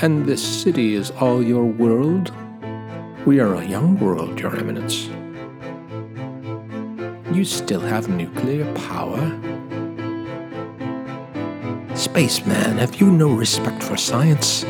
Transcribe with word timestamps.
And 0.00 0.26
this 0.26 0.62
city 0.62 0.94
is 0.94 1.10
all 1.10 1.42
your 1.42 1.64
world? 1.64 2.32
We 3.26 3.40
are 3.40 3.54
a 3.54 3.66
young 3.66 3.98
world, 3.98 4.38
Your 4.38 4.56
Eminence. 4.56 5.08
You 7.34 7.44
still 7.44 7.80
have 7.80 8.08
nuclear 8.08 8.72
power? 8.74 9.18
Spaceman, 11.96 12.78
have 12.78 13.00
you 13.00 13.10
no 13.10 13.32
respect 13.32 13.82
for 13.82 13.96
science? 13.96 14.62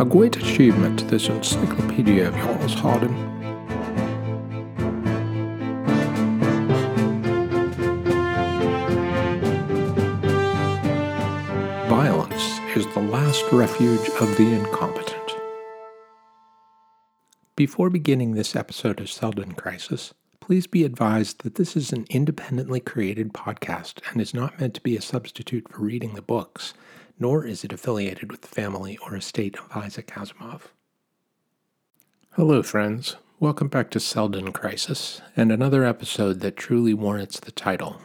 A 0.00 0.06
great 0.08 0.36
achievement, 0.36 1.08
this 1.08 1.28
encyclopedia 1.28 2.28
of 2.28 2.36
yours, 2.36 2.74
Hardin. 2.74 3.27
Last 13.48 13.80
refuge 13.80 14.08
of 14.20 14.36
the 14.36 14.52
incompetent. 14.52 15.36
Before 17.56 17.88
beginning 17.88 18.34
this 18.34 18.54
episode 18.54 19.00
of 19.00 19.08
Seldon 19.08 19.52
Crisis, 19.52 20.12
please 20.38 20.66
be 20.66 20.84
advised 20.84 21.42
that 21.42 21.54
this 21.54 21.74
is 21.74 21.90
an 21.90 22.04
independently 22.10 22.80
created 22.80 23.32
podcast 23.32 24.00
and 24.10 24.20
is 24.20 24.34
not 24.34 24.60
meant 24.60 24.74
to 24.74 24.82
be 24.82 24.98
a 24.98 25.00
substitute 25.00 25.66
for 25.70 25.80
reading 25.80 26.14
the 26.14 26.20
books 26.20 26.74
nor 27.18 27.46
is 27.46 27.64
it 27.64 27.72
affiliated 27.72 28.30
with 28.30 28.42
the 28.42 28.48
family 28.48 28.98
or 28.98 29.16
estate 29.16 29.56
of 29.56 29.74
Isaac 29.74 30.08
Asimov. 30.08 30.62
Hello, 32.32 32.62
friends. 32.62 33.16
Welcome 33.40 33.68
back 33.68 33.88
to 33.90 34.00
Seldon 34.00 34.52
Crisis, 34.52 35.22
and 35.34 35.50
another 35.50 35.84
episode 35.84 36.40
that 36.40 36.56
truly 36.58 36.92
warrants 36.92 37.40
the 37.40 37.52
title. 37.52 38.02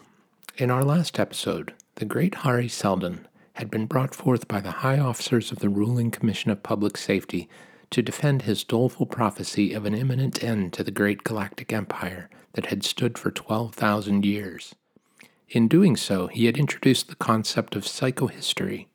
In 0.58 0.72
our 0.72 0.86
last 0.86 1.20
episode, 1.20 1.74
the 1.96 2.06
great 2.06 2.36
Hari 2.36 2.70
Seldon 2.70 3.28
had 3.54 3.70
been 3.70 3.86
brought 3.86 4.16
forth 4.16 4.48
by 4.48 4.60
the 4.60 4.72
high 4.72 5.00
officers 5.00 5.52
of 5.52 5.60
the 5.60 5.70
ruling 5.70 6.12
Commission 6.12 6.52
of 6.52 6.64
Public 6.64 6.98
Safety 6.98 7.48
to 7.92 8.02
defend 8.02 8.42
his 8.42 8.64
doleful 8.64 9.06
prophecy 9.06 9.74
of 9.74 9.86
an 9.86 9.94
imminent 9.94 10.44
end 10.44 10.74
to 10.74 10.84
the 10.84 10.92
great 10.92 11.24
galactic 11.24 11.72
empire 11.72 12.30
that 12.54 12.68
had 12.68 12.84
stood 12.84 13.18
for 13.18 13.30
12,000 13.30 14.26
years. 14.26 14.74
In 15.50 15.68
doing 15.68 15.96
so, 15.96 16.28
he 16.28 16.48
had 16.48 16.58
introduced 16.58 17.08
the 17.08 17.16
concept 17.16 17.76
of 17.76 17.84
psychohistory, 17.84 18.88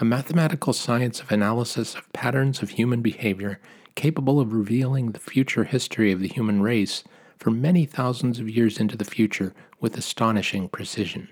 a 0.00 0.04
mathematical 0.04 0.72
science 0.72 1.20
of 1.20 1.30
analysis 1.30 1.94
of 1.94 2.12
patterns 2.12 2.62
of 2.62 2.70
human 2.70 3.02
behavior 3.02 3.60
capable 3.94 4.40
of 4.40 4.52
revealing 4.52 5.12
the 5.12 5.20
future 5.20 5.64
history 5.64 6.10
of 6.10 6.20
the 6.20 6.28
human 6.28 6.62
race 6.62 7.04
for 7.38 7.50
many 7.50 7.86
thousands 7.86 8.40
of 8.40 8.48
years 8.48 8.80
into 8.80 8.96
the 8.96 9.04
future 9.04 9.54
with 9.78 9.96
astonishing 9.96 10.68
precision. 10.68 11.28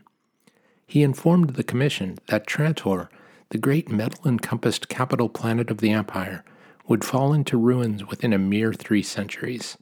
He 0.88 1.02
informed 1.02 1.50
the 1.50 1.62
Commission 1.62 2.16
that 2.28 2.46
Trantor, 2.46 3.10
the 3.50 3.58
great 3.58 3.90
metal 3.90 4.26
encompassed 4.26 4.88
capital 4.88 5.28
planet 5.28 5.70
of 5.70 5.78
the 5.78 5.90
Empire, 5.90 6.46
would 6.88 7.04
fall 7.04 7.34
into 7.34 7.58
ruins 7.58 8.06
within 8.06 8.32
a 8.32 8.38
mere 8.38 8.72
three 8.72 9.02
centuries. 9.02 9.76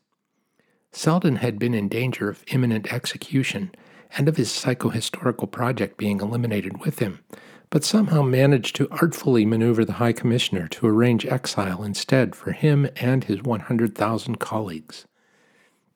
Seldon 0.90 1.36
had 1.36 1.60
been 1.60 1.74
in 1.74 1.88
danger 1.88 2.28
of 2.28 2.42
imminent 2.48 2.92
execution 2.92 3.70
and 4.18 4.28
of 4.28 4.36
his 4.36 4.48
psychohistorical 4.48 5.48
project 5.48 5.96
being 5.96 6.20
eliminated 6.20 6.80
with 6.80 6.98
him, 6.98 7.20
but 7.70 7.84
somehow 7.84 8.22
managed 8.22 8.74
to 8.74 8.88
artfully 8.90 9.46
maneuver 9.46 9.84
the 9.84 9.94
High 9.94 10.12
Commissioner 10.12 10.66
to 10.68 10.88
arrange 10.88 11.24
exile 11.24 11.84
instead 11.84 12.34
for 12.34 12.50
him 12.50 12.88
and 12.96 13.22
his 13.22 13.42
100,000 13.42 14.40
colleagues. 14.40 15.06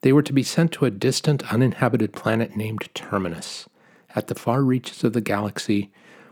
They 0.03 0.13
were 0.13 0.23
to 0.23 0.33
be 0.33 0.45
sent 0.45 0.71
to 0.73 0.85
a 0.85 0.91
distant, 0.91 1.53
uninhabited 1.53 2.13
planet 2.13 2.57
named 2.57 2.89
Terminus, 2.95 3.67
at 4.15 4.27
the 4.27 4.35
far 4.35 4.63
reaches 4.63 5.05
of 5.05 5.13
the 5.13 5.21
galaxy, 5.21 5.91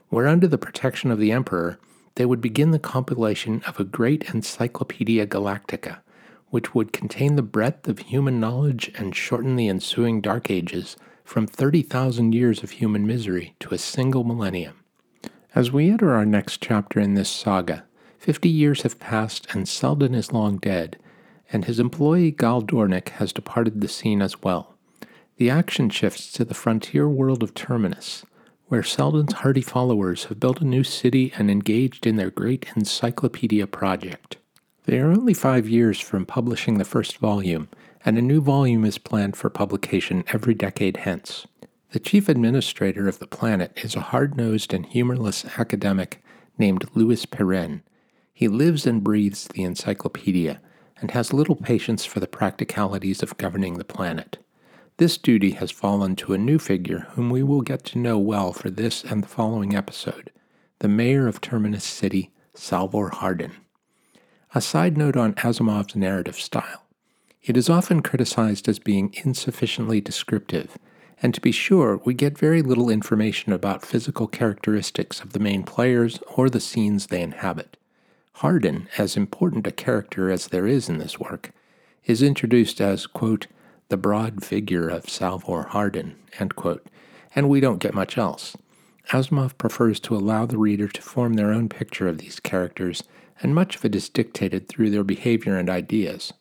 where, 0.08 0.26
under 0.26 0.46
the 0.46 0.58
protection 0.58 1.10
of 1.10 1.18
the 1.18 1.32
Emperor, 1.32 1.78
they 2.14 2.26
would 2.26 2.40
begin 2.40 2.70
the 2.72 2.78
compilation 2.78 3.62
of 3.66 3.78
a 3.78 3.84
great 3.84 4.34
Encyclopedia 4.34 5.26
Galactica, 5.26 5.98
which 6.50 6.74
would 6.74 6.92
contain 6.92 7.36
the 7.36 7.42
breadth 7.42 7.86
of 7.88 7.98
human 7.98 8.40
knowledge 8.40 8.90
and 8.96 9.14
shorten 9.14 9.56
the 9.56 9.68
ensuing 9.68 10.20
Dark 10.20 10.50
Ages 10.50 10.96
from 11.24 11.46
30,000 11.46 12.34
years 12.34 12.62
of 12.62 12.70
human 12.70 13.06
misery 13.06 13.54
to 13.60 13.74
a 13.74 13.78
single 13.78 14.24
millennium. 14.24 14.74
As 15.54 15.70
we 15.70 15.90
enter 15.90 16.12
our 16.12 16.24
next 16.24 16.62
chapter 16.62 17.00
in 17.00 17.14
this 17.14 17.28
saga, 17.28 17.84
fifty 18.18 18.48
years 18.48 18.82
have 18.82 18.98
passed 18.98 19.46
and 19.52 19.68
Seldon 19.68 20.14
is 20.14 20.32
long 20.32 20.56
dead, 20.56 20.98
and 21.52 21.64
his 21.64 21.78
employee 21.78 22.32
Gaal 22.32 22.62
Dornick 22.64 23.10
has 23.10 23.32
departed 23.32 23.80
the 23.80 23.88
scene 23.88 24.22
as 24.22 24.42
well. 24.42 24.74
The 25.38 25.50
action 25.50 25.88
shifts 25.88 26.32
to 26.32 26.44
the 26.44 26.52
frontier 26.52 27.08
world 27.08 27.44
of 27.44 27.54
Terminus, 27.54 28.26
where 28.66 28.82
Seldon's 28.82 29.34
hardy 29.34 29.60
followers 29.60 30.24
have 30.24 30.40
built 30.40 30.60
a 30.60 30.64
new 30.64 30.82
city 30.82 31.32
and 31.38 31.48
engaged 31.48 32.08
in 32.08 32.16
their 32.16 32.32
great 32.32 32.66
encyclopedia 32.74 33.68
project. 33.68 34.38
They 34.86 34.98
are 34.98 35.12
only 35.12 35.34
five 35.34 35.68
years 35.68 36.00
from 36.00 36.26
publishing 36.26 36.78
the 36.78 36.84
first 36.84 37.18
volume, 37.18 37.68
and 38.04 38.18
a 38.18 38.22
new 38.22 38.40
volume 38.40 38.84
is 38.84 38.98
planned 38.98 39.36
for 39.36 39.48
publication 39.48 40.24
every 40.32 40.54
decade 40.54 40.96
hence. 40.96 41.46
The 41.92 42.00
chief 42.00 42.28
administrator 42.28 43.06
of 43.06 43.20
the 43.20 43.28
planet 43.28 43.70
is 43.76 43.94
a 43.94 44.00
hard 44.00 44.36
nosed 44.36 44.74
and 44.74 44.86
humorless 44.86 45.44
academic 45.56 46.20
named 46.58 46.90
Lewis 46.96 47.26
Pirenne. 47.26 47.82
He 48.34 48.48
lives 48.48 48.88
and 48.88 49.04
breathes 49.04 49.46
the 49.46 49.62
encyclopedia 49.62 50.60
and 51.00 51.12
has 51.12 51.32
little 51.32 51.54
patience 51.54 52.04
for 52.04 52.18
the 52.18 52.26
practicalities 52.26 53.22
of 53.22 53.36
governing 53.36 53.78
the 53.78 53.84
planet. 53.84 54.38
This 54.98 55.16
duty 55.16 55.52
has 55.52 55.70
fallen 55.70 56.16
to 56.16 56.32
a 56.32 56.38
new 56.38 56.58
figure 56.58 57.06
whom 57.12 57.30
we 57.30 57.44
will 57.44 57.60
get 57.60 57.84
to 57.86 57.98
know 57.98 58.18
well 58.18 58.52
for 58.52 58.68
this 58.68 59.04
and 59.04 59.22
the 59.22 59.28
following 59.28 59.74
episode 59.76 60.32
the 60.80 60.88
mayor 60.88 61.28
of 61.28 61.40
Terminus 61.40 61.84
City, 61.84 62.32
Salvor 62.54 63.10
Hardin. 63.10 63.52
A 64.54 64.60
side 64.60 64.96
note 64.96 65.16
on 65.16 65.34
Asimov's 65.34 65.94
narrative 65.94 66.34
style. 66.36 66.84
It 67.42 67.56
is 67.56 67.70
often 67.70 68.02
criticized 68.02 68.68
as 68.68 68.80
being 68.80 69.14
insufficiently 69.24 70.00
descriptive 70.00 70.76
and 71.22 71.32
to 71.32 71.40
be 71.40 71.52
sure, 71.52 72.00
we 72.04 72.14
get 72.14 72.36
very 72.36 72.62
little 72.62 72.90
information 72.90 73.52
about 73.52 73.86
physical 73.86 74.26
characteristics 74.26 75.20
of 75.20 75.32
the 75.32 75.40
main 75.40 75.62
players 75.62 76.18
or 76.34 76.50
the 76.50 76.60
scenes 76.60 77.06
they 77.06 77.22
inhabit. 77.22 77.76
Hardin, 78.34 78.88
as 78.98 79.16
important 79.16 79.66
a 79.66 79.72
character 79.72 80.30
as 80.30 80.48
there 80.48 80.66
is 80.66 80.88
in 80.88 80.98
this 80.98 81.18
work, 81.20 81.52
is 82.04 82.22
introduced 82.22 82.80
as, 82.80 83.06
quote, 83.06 83.46
the 83.88 83.96
broad 83.96 84.44
figure 84.44 84.88
of 84.88 85.08
Salvor 85.08 85.64
Hardin, 85.70 86.16
and 86.38 87.48
we 87.48 87.60
don't 87.60 87.78
get 87.78 87.94
much 87.94 88.18
else. 88.18 88.56
Asimov 89.10 89.56
prefers 89.58 89.98
to 90.00 90.16
allow 90.16 90.46
the 90.46 90.58
reader 90.58 90.88
to 90.88 91.02
form 91.02 91.34
their 91.34 91.52
own 91.52 91.68
picture 91.68 92.08
of 92.08 92.18
these 92.18 92.40
characters, 92.40 93.02
and 93.42 93.54
much 93.54 93.76
of 93.76 93.84
it 93.84 93.94
is 93.94 94.08
dictated 94.08 94.68
through 94.68 94.90
their 94.90 95.04
behavior 95.04 95.56
and 95.56 95.70
ideas 95.70 96.32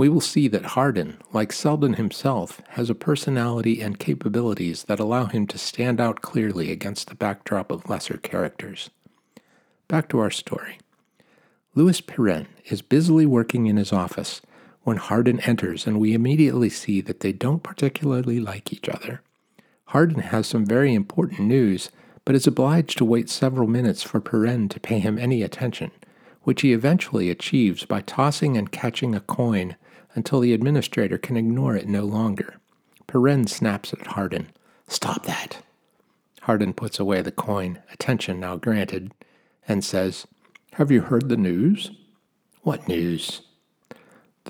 we 0.00 0.08
will 0.08 0.22
see 0.22 0.48
that 0.48 0.64
Hardin, 0.64 1.18
like 1.30 1.52
Seldon 1.52 1.92
himself, 1.92 2.62
has 2.70 2.88
a 2.88 2.94
personality 2.94 3.82
and 3.82 3.98
capabilities 3.98 4.84
that 4.84 4.98
allow 4.98 5.26
him 5.26 5.46
to 5.48 5.58
stand 5.58 6.00
out 6.00 6.22
clearly 6.22 6.72
against 6.72 7.08
the 7.08 7.14
backdrop 7.14 7.70
of 7.70 7.86
lesser 7.86 8.16
characters. 8.16 8.88
Back 9.88 10.08
to 10.08 10.18
our 10.18 10.30
story. 10.30 10.78
Lewis 11.74 12.00
Pirenne 12.00 12.46
is 12.70 12.80
busily 12.80 13.26
working 13.26 13.66
in 13.66 13.76
his 13.76 13.92
office 13.92 14.40
when 14.82 14.96
Hardin 14.96 15.40
enters, 15.40 15.86
and 15.86 16.00
we 16.00 16.14
immediately 16.14 16.68
see 16.68 17.00
that 17.00 17.20
they 17.20 17.32
don't 17.32 17.62
particularly 17.62 18.40
like 18.40 18.72
each 18.72 18.88
other. 18.88 19.22
Hardin 19.86 20.20
has 20.20 20.46
some 20.46 20.64
very 20.64 20.94
important 20.94 21.40
news, 21.40 21.90
but 22.24 22.34
is 22.34 22.46
obliged 22.46 22.96
to 22.98 23.04
wait 23.04 23.28
several 23.28 23.68
minutes 23.68 24.02
for 24.02 24.20
Pirenne 24.20 24.70
to 24.70 24.80
pay 24.80 24.98
him 24.98 25.18
any 25.18 25.42
attention, 25.42 25.90
which 26.42 26.62
he 26.62 26.72
eventually 26.72 27.30
achieves 27.30 27.84
by 27.84 28.00
tossing 28.00 28.56
and 28.56 28.72
catching 28.72 29.14
a 29.14 29.20
coin 29.20 29.76
until 30.14 30.40
the 30.40 30.54
administrator 30.54 31.18
can 31.18 31.36
ignore 31.36 31.76
it 31.76 31.88
no 31.88 32.04
longer. 32.04 32.56
Pirenne 33.06 33.48
snaps 33.48 33.92
at 33.92 34.06
Hardin. 34.06 34.48
Stop 34.88 35.24
that. 35.26 35.62
Hardin 36.42 36.72
puts 36.72 36.98
away 36.98 37.20
the 37.22 37.32
coin, 37.32 37.80
attention 37.92 38.40
now 38.40 38.56
granted, 38.56 39.12
and 39.68 39.84
says, 39.84 40.26
Have 40.74 40.90
you 40.90 41.02
heard 41.02 41.28
the 41.28 41.36
news? 41.36 41.90
What 42.62 42.88
news? 42.88 43.42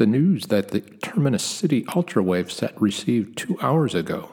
The 0.01 0.07
news 0.07 0.47
that 0.47 0.69
the 0.69 0.81
Terminus 0.81 1.43
City 1.43 1.83
Ultrawave 1.83 2.51
set 2.51 2.81
received 2.81 3.37
two 3.37 3.59
hours 3.61 3.95
ago. 3.95 4.33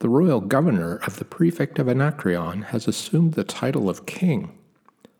The 0.00 0.08
royal 0.08 0.40
governor 0.40 0.96
of 1.06 1.20
the 1.20 1.24
prefect 1.24 1.78
of 1.78 1.88
Anacreon 1.88 2.62
has 2.62 2.88
assumed 2.88 3.34
the 3.34 3.44
title 3.44 3.88
of 3.88 4.04
king. 4.04 4.58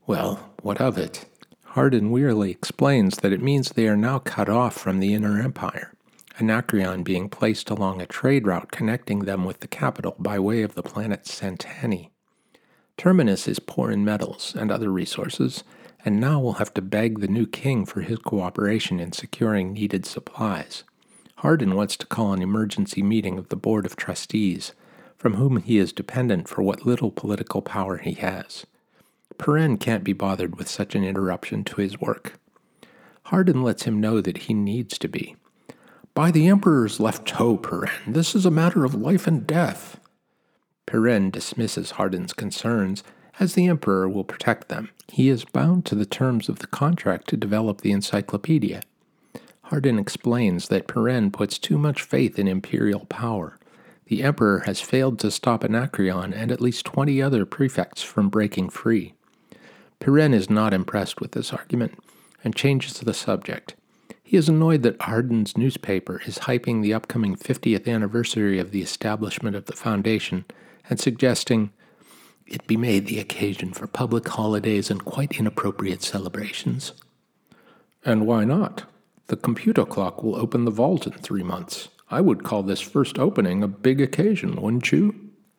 Well, 0.04 0.50
what 0.60 0.80
of 0.80 0.98
it? 0.98 1.26
Hardin 1.66 2.10
wearily 2.10 2.50
explains 2.50 3.18
that 3.18 3.32
it 3.32 3.40
means 3.40 3.68
they 3.68 3.86
are 3.86 3.96
now 3.96 4.18
cut 4.18 4.48
off 4.48 4.74
from 4.74 4.98
the 4.98 5.14
Inner 5.14 5.40
Empire, 5.40 5.92
Anacreon 6.40 7.04
being 7.04 7.28
placed 7.28 7.70
along 7.70 8.00
a 8.00 8.06
trade 8.06 8.44
route 8.44 8.72
connecting 8.72 9.20
them 9.20 9.44
with 9.44 9.60
the 9.60 9.68
capital 9.68 10.16
by 10.18 10.36
way 10.36 10.62
of 10.62 10.74
the 10.74 10.82
planet 10.82 11.28
Santanni. 11.28 12.10
Terminus 12.96 13.46
is 13.46 13.60
poor 13.60 13.92
in 13.92 14.04
metals 14.04 14.52
and 14.58 14.72
other 14.72 14.90
resources, 14.90 15.62
and 16.06 16.20
now 16.20 16.38
will 16.38 16.54
have 16.54 16.72
to 16.72 16.80
beg 16.80 17.18
the 17.18 17.26
new 17.26 17.46
king 17.46 17.84
for 17.84 18.00
his 18.00 18.18
cooperation 18.20 19.00
in 19.00 19.10
securing 19.10 19.72
needed 19.72 20.06
supplies. 20.06 20.84
Hardin 21.38 21.74
wants 21.74 21.96
to 21.96 22.06
call 22.06 22.32
an 22.32 22.40
emergency 22.40 23.02
meeting 23.02 23.38
of 23.38 23.48
the 23.48 23.56
Board 23.56 23.84
of 23.84 23.96
Trustees, 23.96 24.72
from 25.18 25.34
whom 25.34 25.56
he 25.56 25.78
is 25.78 25.92
dependent 25.92 26.48
for 26.48 26.62
what 26.62 26.86
little 26.86 27.10
political 27.10 27.60
power 27.60 27.98
he 27.98 28.12
has. 28.12 28.64
Pirenne 29.36 29.80
can't 29.80 30.04
be 30.04 30.12
bothered 30.12 30.56
with 30.56 30.68
such 30.68 30.94
an 30.94 31.02
interruption 31.02 31.64
to 31.64 31.80
his 31.80 32.00
work. 32.00 32.38
Hardin 33.24 33.62
lets 33.62 33.82
him 33.82 34.00
know 34.00 34.20
that 34.20 34.38
he 34.38 34.54
needs 34.54 34.98
to 34.98 35.08
be. 35.08 35.34
By 36.14 36.30
the 36.30 36.46
Emperor's 36.46 37.00
left 37.00 37.26
toe, 37.26 37.58
Pirenne, 37.58 38.14
this 38.14 38.36
is 38.36 38.46
a 38.46 38.50
matter 38.50 38.84
of 38.84 38.94
life 38.94 39.26
and 39.26 39.44
death. 39.44 39.98
Pirenne 40.86 41.32
dismisses 41.32 41.92
Hardin's 41.92 42.32
concerns, 42.32 43.02
as 43.38 43.54
the 43.54 43.66
Emperor 43.66 44.08
will 44.08 44.24
protect 44.24 44.68
them. 44.68 44.90
He 45.08 45.28
is 45.28 45.44
bound 45.44 45.84
to 45.86 45.94
the 45.94 46.06
terms 46.06 46.48
of 46.48 46.58
the 46.58 46.66
contract 46.66 47.28
to 47.28 47.36
develop 47.36 47.80
the 47.80 47.92
encyclopedia. 47.92 48.82
Hardin 49.64 49.98
explains 49.98 50.68
that 50.68 50.86
Pirenne 50.86 51.32
puts 51.32 51.58
too 51.58 51.76
much 51.76 52.02
faith 52.02 52.38
in 52.38 52.46
imperial 52.46 53.04
power. 53.06 53.58
The 54.06 54.22
Emperor 54.22 54.60
has 54.60 54.80
failed 54.80 55.18
to 55.20 55.30
stop 55.30 55.64
Anacreon 55.64 56.32
and 56.32 56.52
at 56.52 56.60
least 56.60 56.86
20 56.86 57.20
other 57.20 57.44
prefects 57.44 58.02
from 58.02 58.28
breaking 58.28 58.70
free. 58.70 59.14
Pirenne 60.00 60.34
is 60.34 60.48
not 60.48 60.72
impressed 60.72 61.20
with 61.20 61.32
this 61.32 61.52
argument 61.52 61.98
and 62.44 62.54
changes 62.54 63.00
the 63.00 63.14
subject. 63.14 63.74
He 64.22 64.36
is 64.36 64.48
annoyed 64.48 64.82
that 64.82 65.00
Hardin's 65.02 65.56
newspaper 65.56 66.20
is 66.26 66.40
hyping 66.40 66.82
the 66.82 66.94
upcoming 66.94 67.36
50th 67.36 67.88
anniversary 67.88 68.58
of 68.58 68.70
the 68.70 68.82
establishment 68.82 69.56
of 69.56 69.66
the 69.66 69.72
Foundation 69.72 70.44
and 70.88 71.00
suggesting 71.00 71.72
it 72.46 72.66
be 72.66 72.76
made 72.76 73.06
the 73.06 73.18
occasion 73.18 73.72
for 73.72 73.86
public 73.86 74.28
holidays 74.28 74.90
and 74.90 75.04
quite 75.04 75.38
inappropriate 75.38 76.02
celebrations. 76.02 76.92
And 78.04 78.26
why 78.26 78.44
not? 78.44 78.84
The 79.26 79.36
computer 79.36 79.84
clock 79.84 80.22
will 80.22 80.36
open 80.36 80.64
the 80.64 80.70
vault 80.70 81.06
in 81.06 81.12
three 81.14 81.42
months. 81.42 81.88
I 82.08 82.20
would 82.20 82.44
call 82.44 82.62
this 82.62 82.80
first 82.80 83.18
opening 83.18 83.62
a 83.62 83.68
big 83.68 84.00
occasion, 84.00 84.62
wouldn't 84.62 84.92
you? 84.92 85.14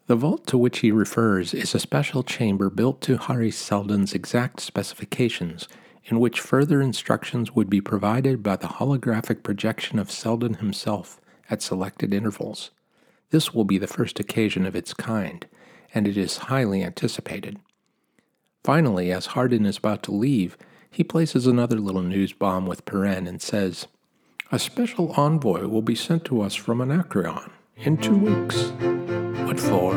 The 0.07 0.15
vault 0.15 0.47
to 0.47 0.57
which 0.57 0.79
he 0.79 0.91
refers 0.91 1.53
is 1.53 1.75
a 1.75 1.79
special 1.79 2.23
chamber 2.23 2.69
built 2.69 3.01
to 3.01 3.17
Hari 3.17 3.51
Seldon's 3.51 4.13
exact 4.13 4.61
specifications, 4.61 5.67
in 6.05 6.21
which 6.21 6.39
further 6.39 6.81
instructions 6.81 7.53
would 7.53 7.69
be 7.69 7.81
provided 7.81 8.41
by 8.41 8.55
the 8.55 8.67
holographic 8.67 9.43
projection 9.43 9.99
of 9.99 10.09
Seldon 10.09 10.55
himself 10.55 11.19
at 11.49 11.61
selected 11.61 12.13
intervals. 12.13 12.71
This 13.31 13.53
will 13.53 13.65
be 13.65 13.77
the 13.77 13.87
first 13.87 14.21
occasion 14.21 14.65
of 14.65 14.77
its 14.77 14.93
kind, 14.93 15.45
and 15.93 16.07
it 16.07 16.17
is 16.17 16.37
highly 16.37 16.83
anticipated. 16.83 17.59
Finally, 18.63 19.11
as 19.11 19.27
Hardin 19.27 19.65
is 19.65 19.77
about 19.77 20.03
to 20.03 20.11
leave, 20.11 20.57
he 20.89 21.03
places 21.03 21.47
another 21.47 21.77
little 21.77 22.01
news 22.01 22.33
bomb 22.33 22.65
with 22.65 22.85
Pirenne 22.85 23.27
and 23.27 23.41
says, 23.41 23.87
A 24.51 24.59
special 24.59 25.11
envoy 25.13 25.67
will 25.67 25.81
be 25.81 25.95
sent 25.95 26.25
to 26.25 26.41
us 26.41 26.55
from 26.55 26.81
Anacreon 26.81 27.51
in 27.77 27.97
two 27.97 28.17
weeks. 28.17 28.71
What 29.47 29.59
for? 29.59 29.95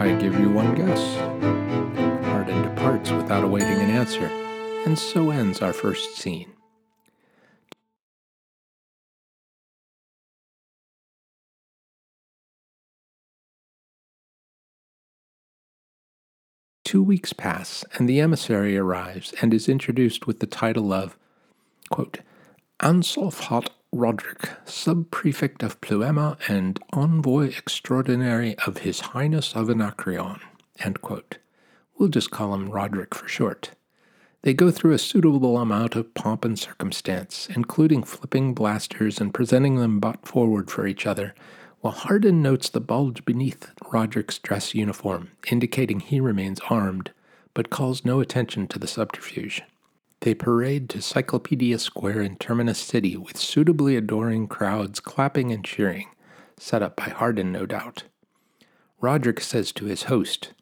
I 0.00 0.16
give 0.18 0.38
you 0.40 0.50
one 0.50 0.74
guess. 0.74 1.16
Hardin 2.26 2.62
departs 2.62 3.10
without 3.10 3.44
awaiting 3.44 3.78
an 3.78 3.90
answer, 3.90 4.26
and 4.84 4.98
so 4.98 5.30
ends 5.30 5.62
our 5.62 5.72
first 5.72 6.16
scene. 6.16 6.55
Two 16.86 17.02
weeks 17.02 17.32
pass, 17.32 17.84
and 17.94 18.08
the 18.08 18.20
emissary 18.20 18.78
arrives 18.78 19.34
and 19.42 19.52
is 19.52 19.68
introduced 19.68 20.28
with 20.28 20.38
the 20.38 20.46
title 20.46 20.92
of, 20.92 21.18
quote, 21.90 22.20
Ansolfhat 22.78 23.70
Roderick, 23.90 24.50
subprefect 24.66 25.64
of 25.64 25.80
Pluema 25.80 26.38
and 26.48 26.78
envoy 26.92 27.48
extraordinary 27.48 28.56
of 28.68 28.78
His 28.78 29.00
Highness 29.00 29.56
of 29.56 29.68
Anacreon. 29.68 30.38
We'll 31.98 32.08
just 32.08 32.30
call 32.30 32.54
him 32.54 32.70
Rodric 32.70 33.14
for 33.14 33.26
short. 33.26 33.72
They 34.42 34.54
go 34.54 34.70
through 34.70 34.92
a 34.92 34.98
suitable 34.98 35.58
amount 35.58 35.96
of 35.96 36.14
pomp 36.14 36.44
and 36.44 36.56
circumstance, 36.56 37.48
including 37.52 38.04
flipping 38.04 38.54
blasters 38.54 39.20
and 39.20 39.34
presenting 39.34 39.74
them 39.74 39.98
butt 39.98 40.24
forward 40.24 40.70
for 40.70 40.86
each 40.86 41.04
other, 41.04 41.34
while 41.86 41.94
Hardin 41.94 42.42
notes 42.42 42.68
the 42.68 42.80
bulge 42.80 43.24
beneath 43.24 43.72
Rodric's 43.84 44.40
dress 44.40 44.74
uniform, 44.74 45.30
indicating 45.52 46.00
he 46.00 46.18
remains 46.18 46.58
armed, 46.68 47.12
but 47.54 47.70
calls 47.70 48.04
no 48.04 48.18
attention 48.18 48.66
to 48.66 48.80
the 48.80 48.88
subterfuge. 48.88 49.62
They 50.18 50.34
parade 50.34 50.88
to 50.88 51.00
Cyclopedia 51.00 51.78
Square 51.78 52.22
in 52.22 52.38
Terminus 52.38 52.80
City 52.80 53.16
with 53.16 53.36
suitably 53.36 53.94
adoring 53.94 54.48
crowds 54.48 54.98
clapping 54.98 55.52
and 55.52 55.64
cheering, 55.64 56.08
set 56.58 56.82
up 56.82 56.96
by 56.96 57.04
Hardin, 57.04 57.52
no 57.52 57.66
doubt. 57.66 58.02
Rodric 59.00 59.40
says 59.40 59.70
to 59.70 59.84
his 59.84 60.04
host, 60.10 60.54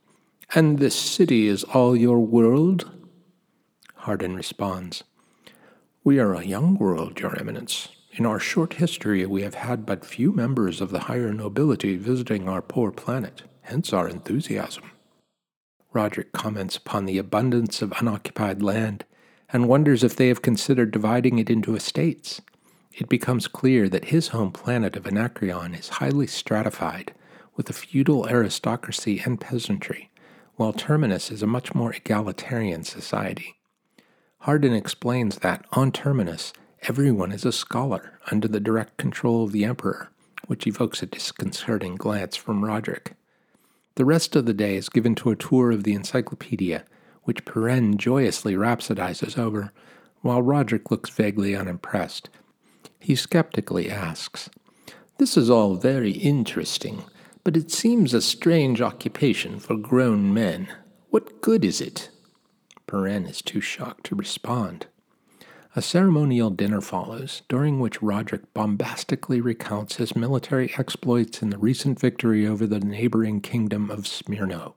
And 0.54 0.78
this 0.78 0.94
city 0.94 1.46
is 1.46 1.64
all 1.64 1.96
your 1.96 2.20
world? 2.20 2.90
Hardin 3.94 4.36
responds, 4.36 5.04
We 6.02 6.18
are 6.18 6.34
a 6.34 6.44
young 6.44 6.76
world, 6.76 7.18
Your 7.18 7.34
Eminence. 7.40 7.88
In 8.16 8.26
our 8.26 8.38
short 8.38 8.74
history, 8.74 9.26
we 9.26 9.42
have 9.42 9.56
had 9.56 9.84
but 9.84 10.04
few 10.04 10.30
members 10.30 10.80
of 10.80 10.90
the 10.90 11.00
higher 11.00 11.32
nobility 11.32 11.96
visiting 11.96 12.48
our 12.48 12.62
poor 12.62 12.92
planet, 12.92 13.42
hence 13.62 13.92
our 13.92 14.08
enthusiasm. 14.08 14.84
Rodric 15.92 16.30
comments 16.30 16.76
upon 16.76 17.06
the 17.06 17.18
abundance 17.18 17.82
of 17.82 17.92
unoccupied 17.98 18.62
land 18.62 19.04
and 19.52 19.68
wonders 19.68 20.04
if 20.04 20.14
they 20.14 20.28
have 20.28 20.42
considered 20.42 20.92
dividing 20.92 21.40
it 21.40 21.50
into 21.50 21.74
estates. 21.74 22.40
It 22.92 23.08
becomes 23.08 23.48
clear 23.48 23.88
that 23.88 24.06
his 24.06 24.28
home 24.28 24.52
planet 24.52 24.94
of 24.94 25.08
Anacreon 25.08 25.74
is 25.74 25.88
highly 25.88 26.28
stratified, 26.28 27.12
with 27.56 27.68
a 27.68 27.72
feudal 27.72 28.28
aristocracy 28.28 29.22
and 29.24 29.40
peasantry, 29.40 30.10
while 30.54 30.72
Terminus 30.72 31.32
is 31.32 31.42
a 31.42 31.48
much 31.48 31.74
more 31.74 31.92
egalitarian 31.92 32.84
society. 32.84 33.56
Hardin 34.42 34.72
explains 34.72 35.38
that, 35.38 35.64
on 35.72 35.90
Terminus, 35.90 36.52
everyone 36.86 37.32
is 37.32 37.46
a 37.46 37.52
scholar 37.52 38.18
under 38.30 38.46
the 38.46 38.60
direct 38.60 38.98
control 38.98 39.44
of 39.44 39.52
the 39.52 39.64
Emperor, 39.64 40.10
which 40.48 40.66
evokes 40.66 41.02
a 41.02 41.06
disconcerting 41.06 41.94
glance 41.94 42.36
from 42.36 42.62
Rodric. 42.62 43.12
The 43.94 44.04
rest 44.04 44.36
of 44.36 44.44
the 44.44 44.52
day 44.52 44.76
is 44.76 44.90
given 44.90 45.14
to 45.16 45.30
a 45.30 45.36
tour 45.36 45.70
of 45.70 45.84
the 45.84 45.94
encyclopedia, 45.94 46.84
which 47.22 47.46
Pirenne 47.46 47.96
joyously 47.96 48.54
rhapsodizes 48.54 49.38
over, 49.38 49.72
while 50.20 50.42
Rodric 50.42 50.90
looks 50.90 51.08
vaguely 51.08 51.56
unimpressed. 51.56 52.28
He 53.00 53.14
skeptically 53.14 53.90
asks, 53.90 54.50
This 55.16 55.38
is 55.38 55.48
all 55.48 55.76
very 55.76 56.12
interesting, 56.12 57.04
but 57.44 57.56
it 57.56 57.70
seems 57.70 58.12
a 58.12 58.20
strange 58.20 58.82
occupation 58.82 59.58
for 59.58 59.76
grown 59.76 60.34
men. 60.34 60.68
What 61.08 61.40
good 61.40 61.64
is 61.64 61.80
it? 61.80 62.10
Pirenne 62.86 63.28
is 63.28 63.40
too 63.40 63.62
shocked 63.62 64.04
to 64.04 64.14
respond. 64.14 64.86
A 65.76 65.82
ceremonial 65.82 66.50
dinner 66.50 66.80
follows, 66.80 67.42
during 67.48 67.80
which 67.80 68.00
Rodric 68.00 68.42
bombastically 68.54 69.40
recounts 69.40 69.96
his 69.96 70.14
military 70.14 70.72
exploits 70.78 71.42
in 71.42 71.50
the 71.50 71.58
recent 71.58 71.98
victory 71.98 72.46
over 72.46 72.64
the 72.64 72.78
neighboring 72.78 73.40
kingdom 73.40 73.90
of 73.90 74.04
Smyrno. 74.04 74.74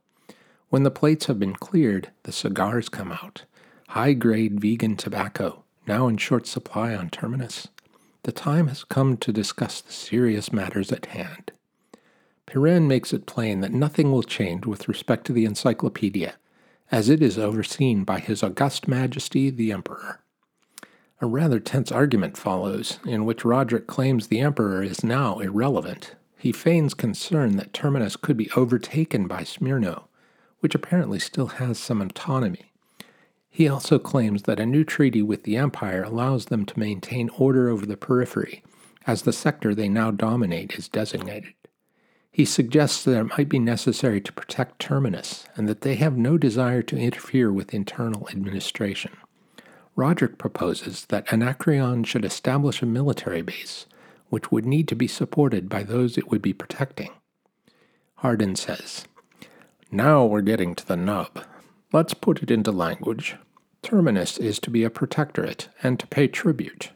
When 0.69 0.81
the 0.81 0.89
plates 0.89 1.27
have 1.27 1.37
been 1.37 1.53
cleared, 1.53 2.09
the 2.23 2.31
cigars 2.31 2.89
come 2.89 3.11
out. 3.11 3.43
High 3.89 4.13
grade 4.13 4.59
vegan 4.59 4.95
tobacco, 4.95 5.63
now 5.85 6.07
in 6.07 6.17
short 6.17 6.47
supply 6.47 6.95
on 6.95 7.11
Terminus. 7.11 7.67
The 8.23 8.31
time 8.31 8.67
has 8.67 8.83
come 8.83 9.17
to 9.17 9.31
discuss 9.31 9.81
the 9.81 9.93
serious 9.93 10.51
matters 10.51 10.91
at 10.91 11.05
hand. 11.07 11.51
Pirenne 12.47 12.87
makes 12.87 13.13
it 13.13 13.27
plain 13.27 13.61
that 13.61 13.71
nothing 13.71 14.11
will 14.11 14.23
change 14.23 14.65
with 14.65 14.87
respect 14.87 15.27
to 15.27 15.33
the 15.33 15.45
encyclopedia, 15.45 16.37
as 16.91 17.07
it 17.07 17.21
is 17.21 17.37
overseen 17.37 18.03
by 18.03 18.19
His 18.19 18.41
August 18.41 18.87
Majesty 18.87 19.51
the 19.51 19.71
Emperor. 19.71 20.21
A 21.19 21.25
rather 21.25 21.59
tense 21.59 21.91
argument 21.91 22.37
follows, 22.37 22.99
in 23.03 23.25
which 23.25 23.43
Rodric 23.43 23.87
claims 23.87 24.27
the 24.27 24.39
Emperor 24.39 24.83
is 24.83 25.03
now 25.03 25.39
irrelevant. 25.39 26.15
He 26.37 26.51
feigns 26.51 26.93
concern 26.93 27.57
that 27.57 27.73
Terminus 27.73 28.15
could 28.15 28.37
be 28.37 28.51
overtaken 28.55 29.27
by 29.27 29.41
Smyrno, 29.41 30.03
which 30.59 30.75
apparently 30.75 31.17
still 31.17 31.47
has 31.47 31.79
some 31.79 32.01
autonomy. 32.01 32.71
He 33.49 33.67
also 33.67 33.97
claims 33.97 34.43
that 34.43 34.59
a 34.59 34.65
new 34.67 34.83
treaty 34.83 35.23
with 35.23 35.41
the 35.41 35.57
Empire 35.57 36.03
allows 36.03 36.45
them 36.45 36.65
to 36.65 36.79
maintain 36.79 37.29
order 37.39 37.69
over 37.69 37.87
the 37.87 37.97
periphery, 37.97 38.63
as 39.07 39.23
the 39.23 39.33
sector 39.33 39.73
they 39.73 39.89
now 39.89 40.11
dominate 40.11 40.77
is 40.77 40.87
designated. 40.87 41.53
He 42.29 42.45
suggests 42.45 43.03
that 43.03 43.19
it 43.19 43.35
might 43.35 43.49
be 43.49 43.57
necessary 43.57 44.21
to 44.21 44.31
protect 44.33 44.77
Terminus 44.77 45.47
and 45.55 45.67
that 45.67 45.81
they 45.81 45.95
have 45.95 46.15
no 46.15 46.37
desire 46.37 46.83
to 46.83 46.95
interfere 46.95 47.51
with 47.51 47.73
internal 47.73 48.29
administration. 48.29 49.13
Rodric 49.97 50.37
proposes 50.37 51.05
that 51.05 51.27
Anacreon 51.33 52.03
should 52.03 52.23
establish 52.23 52.83
a 52.83 52.85
military 52.85 53.41
base, 53.41 53.87
which 54.29 54.51
would 54.51 54.65
need 54.65 54.87
to 54.89 54.95
be 54.95 55.07
supported 55.07 55.67
by 55.67 55.81
those 55.81 56.17
it 56.17 56.29
would 56.29 56.41
be 56.41 56.53
protecting. 56.53 57.09
Hardin 58.17 58.55
says, 58.55 59.05
Now 59.91 60.23
we're 60.23 60.41
getting 60.41 60.75
to 60.75 60.85
the 60.85 60.95
nub. 60.95 61.43
Let's 61.91 62.13
put 62.13 62.43
it 62.43 62.51
into 62.51 62.71
language. 62.71 63.37
Terminus 63.81 64.37
is 64.37 64.59
to 64.59 64.69
be 64.69 64.83
a 64.83 64.91
protectorate 64.91 65.69
and 65.81 65.99
to 65.99 66.05
pay 66.05 66.27
tribute. 66.27 66.91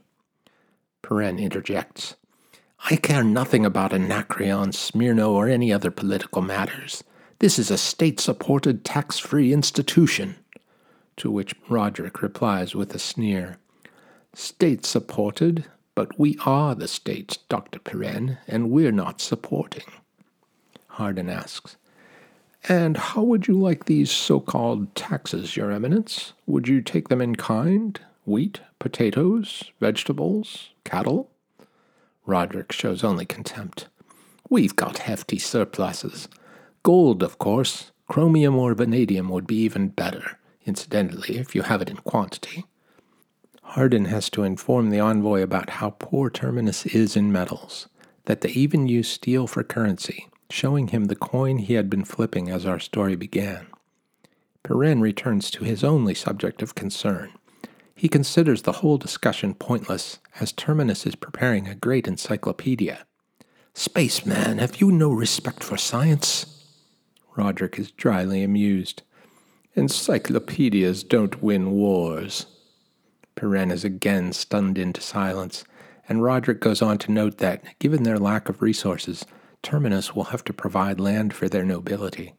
Pirenne 1.01 1.39
interjects, 1.39 2.15
I 2.89 2.97
care 2.97 3.23
nothing 3.23 3.65
about 3.65 3.93
Anacreon, 3.93 4.71
Smyrno, 4.71 5.29
or 5.29 5.47
any 5.47 5.73
other 5.73 5.91
political 5.91 6.41
matters. 6.41 7.03
This 7.39 7.57
is 7.57 7.71
a 7.71 7.77
state 7.77 8.19
supported, 8.19 8.85
tax 8.85 9.17
free 9.17 9.53
institution. 9.53 10.35
To 11.17 11.31
which 11.31 11.55
Rodric 11.69 12.21
replies 12.21 12.75
with 12.75 12.95
a 12.95 12.99
sneer 12.99 13.57
State 14.33 14.85
supported, 14.85 15.65
but 15.93 16.17
we 16.17 16.37
are 16.45 16.73
the 16.73 16.87
state, 16.87 17.37
Dr. 17.49 17.79
Pirenne, 17.79 18.37
and 18.47 18.71
we're 18.71 18.93
not 18.93 19.19
supporting. 19.19 19.83
Hardin 20.87 21.29
asks, 21.29 21.75
And 22.69 22.95
how 22.95 23.23
would 23.23 23.47
you 23.47 23.59
like 23.59 23.85
these 23.85 24.09
so 24.09 24.39
called 24.39 24.95
taxes, 24.95 25.57
Your 25.57 25.71
Eminence? 25.71 26.31
Would 26.45 26.67
you 26.67 26.81
take 26.81 27.09
them 27.09 27.21
in 27.21 27.35
kind? 27.35 27.99
Wheat, 28.25 28.61
potatoes, 28.79 29.63
vegetables, 29.79 30.69
cattle? 30.85 31.29
Rodric 32.25 32.71
shows 32.71 33.03
only 33.03 33.25
contempt. 33.25 33.87
We've 34.49 34.75
got 34.75 34.99
hefty 34.99 35.39
surpluses. 35.39 36.29
Gold, 36.83 37.21
of 37.23 37.37
course. 37.37 37.91
Chromium 38.07 38.55
or 38.55 38.73
vanadium 38.75 39.29
would 39.29 39.47
be 39.47 39.55
even 39.55 39.87
better, 39.87 40.37
incidentally, 40.65 41.37
if 41.37 41.55
you 41.55 41.63
have 41.63 41.81
it 41.81 41.89
in 41.89 41.97
quantity. 41.97 42.65
Hardin 43.63 44.05
has 44.05 44.29
to 44.31 44.43
inform 44.43 44.89
the 44.89 44.99
envoy 44.99 45.41
about 45.41 45.71
how 45.71 45.91
poor 45.91 46.29
Terminus 46.29 46.85
is 46.87 47.15
in 47.15 47.31
metals, 47.31 47.87
that 48.25 48.41
they 48.41 48.49
even 48.49 48.87
use 48.87 49.07
steel 49.07 49.47
for 49.47 49.63
currency, 49.63 50.27
showing 50.49 50.89
him 50.89 51.05
the 51.05 51.15
coin 51.15 51.57
he 51.57 51.75
had 51.75 51.89
been 51.89 52.03
flipping 52.03 52.49
as 52.49 52.65
our 52.65 52.79
story 52.79 53.15
began. 53.15 53.67
Pirenne 54.63 55.01
returns 55.01 55.49
to 55.51 55.63
his 55.63 55.83
only 55.83 56.13
subject 56.13 56.61
of 56.61 56.75
concern. 56.75 57.31
He 57.95 58.09
considers 58.09 58.63
the 58.63 58.73
whole 58.73 58.97
discussion 58.97 59.53
pointless, 59.53 60.19
as 60.39 60.51
Terminus 60.51 61.05
is 61.05 61.15
preparing 61.15 61.67
a 61.67 61.75
great 61.75 62.07
encyclopedia. 62.07 63.05
Spaceman, 63.73 64.57
have 64.57 64.81
you 64.81 64.91
no 64.91 65.11
respect 65.11 65.63
for 65.63 65.77
science? 65.77 66.65
Rodric 67.37 67.79
is 67.79 67.91
dryly 67.91 68.43
amused. 68.43 69.03
Encyclopedias 69.73 71.03
don't 71.03 71.41
win 71.41 71.71
wars. 71.71 72.45
Pirenne 73.37 73.71
is 73.71 73.85
again 73.85 74.33
stunned 74.33 74.77
into 74.77 74.99
silence, 74.99 75.63
and 76.09 76.21
Rodric 76.21 76.59
goes 76.59 76.81
on 76.81 76.97
to 76.99 77.11
note 77.11 77.37
that, 77.37 77.63
given 77.79 78.03
their 78.03 78.19
lack 78.19 78.49
of 78.49 78.61
resources, 78.61 79.25
Terminus 79.63 80.13
will 80.13 80.25
have 80.25 80.43
to 80.45 80.53
provide 80.53 80.99
land 80.99 81.33
for 81.33 81.47
their 81.47 81.63
nobility. 81.63 82.33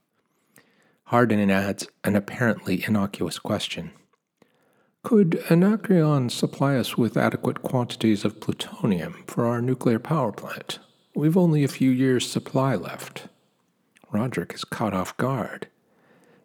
Hardin 1.05 1.51
adds 1.51 1.87
an 2.05 2.17
apparently 2.17 2.85
innocuous 2.87 3.39
question. 3.39 3.93
Could 5.03 5.43
Anacreon 5.51 6.31
supply 6.31 6.77
us 6.77 6.97
with 6.99 7.17
adequate 7.17 7.63
quantities 7.63 8.25
of 8.25 8.41
plutonium 8.41 9.25
for 9.27 9.47
our 9.47 9.63
nuclear 9.63 9.99
power 9.99 10.33
plant? 10.33 10.79
We've 11.15 11.37
only 11.37 11.65
a 11.65 11.69
few 11.69 11.91
years' 11.91 12.31
supply 12.31 12.75
left. 12.75 13.29
Rodric 14.13 14.55
is 14.55 14.65
caught 14.65 14.95
off 14.95 15.17
guard. 15.17 15.69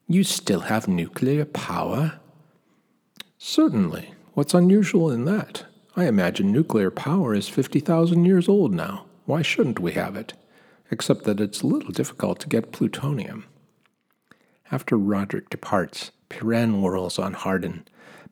You 0.10 0.24
still 0.24 0.62
have 0.62 0.88
nuclear 0.88 1.44
power? 1.44 2.20
Certainly. 3.38 4.14
What's 4.36 4.54
unusual 4.54 5.12
in 5.12 5.26
that? 5.26 5.66
I 5.98 6.06
imagine 6.06 6.50
nuclear 6.50 6.90
power 6.90 7.34
is 7.34 7.50
50,000 7.50 8.24
years 8.24 8.48
old 8.48 8.74
now. 8.74 9.06
Why 9.26 9.42
shouldn't 9.42 9.82
we 9.82 9.92
have 9.94 10.16
it? 10.16 10.34
Except 10.90 11.26
that 11.26 11.42
it's 11.42 11.62
a 11.62 11.68
little 11.68 11.92
difficult 11.92 12.40
to 12.40 12.48
get 12.48 12.72
plutonium. 12.72 13.48
After 14.72 14.98
Rodric 14.98 15.50
departs, 15.50 16.12
Pirenne 16.30 16.80
whirls 16.80 17.20
on 17.20 17.34
Hardin. 17.34 17.84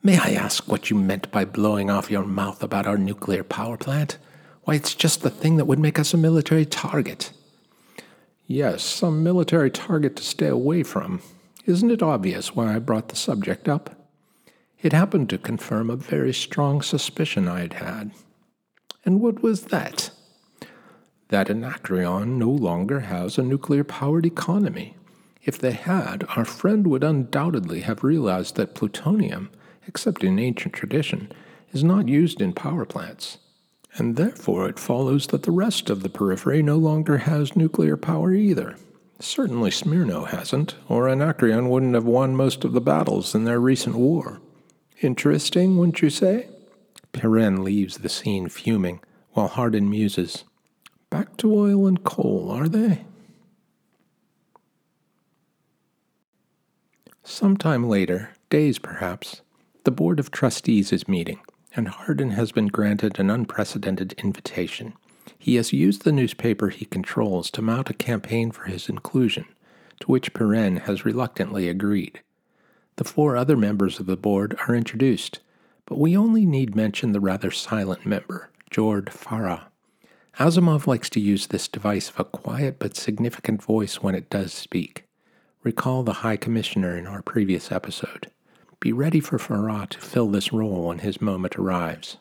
May 0.02 0.18
I 0.18 0.30
ask 0.30 0.70
what 0.70 0.90
you 0.90 0.96
meant 0.96 1.30
by 1.30 1.44
blowing 1.44 1.90
off 1.90 2.10
your 2.10 2.24
mouth 2.24 2.64
about 2.64 2.88
our 2.88 2.98
nuclear 2.98 3.44
power 3.44 3.76
plant? 3.76 4.18
Why, 4.64 4.76
it's 4.76 4.96
just 4.96 5.24
the 5.24 5.30
thing 5.30 5.58
that 5.58 5.66
would 5.66 5.80
make 5.80 6.00
us 6.00 6.14
a 6.14 6.18
military 6.18 6.66
target. 6.66 7.34
Yes, 8.48 8.82
some 8.82 9.24
military 9.24 9.72
target 9.72 10.16
to 10.16 10.24
stay 10.24 10.48
away 10.48 10.84
from. 10.84 11.22
Isn't 11.66 11.90
it 11.90 12.04
obvious 12.04 12.56
why 12.56 12.76
I 12.76 12.80
brought 12.80 13.10
the 13.10 13.16
subject 13.16 13.68
up? 13.68 14.10
It 14.84 14.94
happened 14.94 15.30
to 15.32 15.40
confirm 15.40 15.90
a 15.90 15.96
very 15.96 16.32
strong 16.32 16.84
suspicion 16.84 17.48
I 17.48 17.62
had 17.62 17.74
had. 17.74 18.12
And 19.04 19.20
what 19.20 19.42
was 19.42 19.64
that? 19.66 20.12
That 21.30 21.50
Anacreon 21.50 22.38
no 22.38 22.52
longer 22.52 23.00
has 23.02 23.40
a 23.40 23.44
nuclear 23.44 23.84
powered 23.84 24.28
economy. 24.28 24.96
If 25.44 25.58
they 25.58 25.72
had, 25.72 26.24
our 26.36 26.46
friend 26.46 26.86
would 26.86 27.04
undoubtedly 27.04 27.82
have 27.82 28.04
realized 28.04 28.58
that 28.58 28.76
plutonium, 28.76 29.50
except 29.88 30.24
in 30.24 30.38
ancient 30.38 30.76
tradition, 30.76 31.32
is 31.72 31.84
not 31.84 32.08
used 32.08 32.42
in 32.42 32.54
power 32.54 32.86
plants. 32.86 33.40
And 33.96 34.18
therefore 34.18 34.70
it 34.70 34.78
follows 34.78 35.28
that 35.28 35.44
the 35.44 35.52
rest 35.52 35.90
of 35.90 36.04
the 36.04 36.10
periphery 36.10 36.62
no 36.62 36.78
longer 36.78 37.20
has 37.20 37.56
nuclear 37.56 37.98
power 37.98 38.34
either. 38.34 38.76
Certainly 39.20 39.72
Smyrno 39.72 40.28
hasn't, 40.28 40.76
or 40.90 41.08
Anacreon 41.08 41.70
wouldn't 41.70 41.96
have 41.96 42.06
won 42.06 42.36
most 42.36 42.66
of 42.66 42.74
the 42.74 42.82
battles 42.82 43.34
in 43.34 43.46
their 43.46 43.60
recent 43.60 43.96
war. 43.96 44.42
Interesting, 45.02 45.78
wouldn't 45.78 46.02
you 46.02 46.10
say? 46.10 46.50
Pirenne 47.14 47.64
leaves 47.64 48.00
the 48.00 48.10
scene 48.10 48.50
fuming, 48.50 49.00
while 49.32 49.48
Hardin 49.48 49.90
muses. 49.90 50.44
Back 51.10 51.38
to 51.38 51.54
oil 51.54 51.88
and 51.88 52.04
coal, 52.04 52.52
are 52.52 52.68
they? 52.68 53.06
Sometime 57.24 57.88
later, 57.88 58.32
days 58.50 58.80
perhaps, 58.80 59.42
the 59.86 59.92
Board 59.92 60.20
of 60.20 60.30
Trustees 60.30 60.92
is 60.92 61.08
meeting, 61.08 61.40
and 61.76 61.88
Hardin 61.88 62.32
has 62.32 62.52
been 62.52 62.68
granted 62.68 63.20
an 63.20 63.30
unprecedented 63.30 64.14
invitation. 64.14 64.94
He 65.46 65.58
has 65.58 65.72
used 65.72 66.02
the 66.02 66.12
newspaper 66.12 66.70
he 66.70 66.86
controls 66.86 67.52
to 67.52 67.62
mount 67.62 67.92
a 67.92 67.94
campaign 67.94 68.50
for 68.50 68.64
his 68.64 68.90
inclusion, 68.90 69.46
to 70.00 70.08
which 70.08 70.34
Pirenne 70.34 70.82
has 70.86 71.06
reluctantly 71.06 71.70
agreed. 71.70 72.22
The 72.96 73.04
four 73.04 73.38
other 73.38 73.56
members 73.56 74.00
of 74.00 74.08
the 74.08 74.18
board 74.18 74.58
are 74.68 74.74
introduced, 74.74 75.42
but 75.86 76.00
we 76.00 76.18
only 76.18 76.48
need 76.48 76.76
mention 76.76 77.12
the 77.12 77.20
rather 77.20 77.52
silent 77.52 78.08
member, 78.08 78.50
Jord 78.72 79.14
Fara. 79.14 79.68
Asimov 80.40 80.88
likes 80.88 81.12
to 81.12 81.20
use 81.20 81.46
this 81.46 81.68
device 81.68 82.10
of 82.10 82.20
a 82.20 82.24
quiet 82.24 82.80
but 82.80 82.96
significant 82.96 83.62
voice 83.62 84.02
when 84.02 84.16
it 84.16 84.32
does 84.32 84.52
speak. 84.52 85.06
Recall 85.62 86.02
the 86.02 86.22
High 86.24 86.38
Commissioner 86.38 86.98
in 86.98 87.06
our 87.06 87.22
previous 87.22 87.72
episode. 87.72 88.32
Be 88.80 88.92
ready 88.92 89.20
for 89.20 89.38
Fara 89.38 89.86
to 89.92 90.00
fill 90.00 90.30
this 90.30 90.52
role 90.52 90.88
when 90.88 90.98
his 90.98 91.22
moment 91.22 91.56
arrives. 91.56 92.18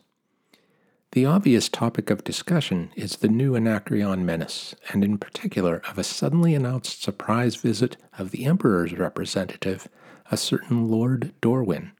The 1.15 1.25
obvious 1.25 1.69
topic 1.69 2.09
of 2.09 2.25
discussion 2.25 2.91
is 2.97 3.15
the 3.15 3.29
new 3.29 3.55
Anacreon 3.55 4.25
menace, 4.25 4.75
and 4.89 5.01
in 5.01 5.17
particular 5.17 5.81
of 5.87 5.97
a 5.97 6.03
suddenly 6.03 6.53
announced 6.53 7.01
surprise 7.01 7.55
visit 7.55 7.95
of 8.19 8.31
the 8.31 8.43
Emperor's 8.43 8.91
representative 8.91 9.87
a 10.29 10.35
certain 10.35 10.89
Lord 10.89 11.31
Dorwin. 11.41 11.91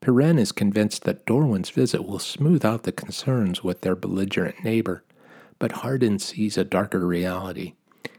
Pirenne 0.00 0.38
is 0.38 0.52
convinced 0.52 1.02
that 1.02 1.26
Dorwin's 1.26 1.70
visit 1.70 2.06
will 2.06 2.20
smooth 2.20 2.64
out 2.64 2.84
the 2.84 2.92
concerns 2.92 3.64
with 3.64 3.80
their 3.80 3.96
belligerent 3.96 4.62
neighbor, 4.62 5.02
but 5.58 5.82
Hardin 5.82 6.20
sees 6.20 6.56
a 6.56 6.62
darker 6.62 7.04
reality. 7.04 7.74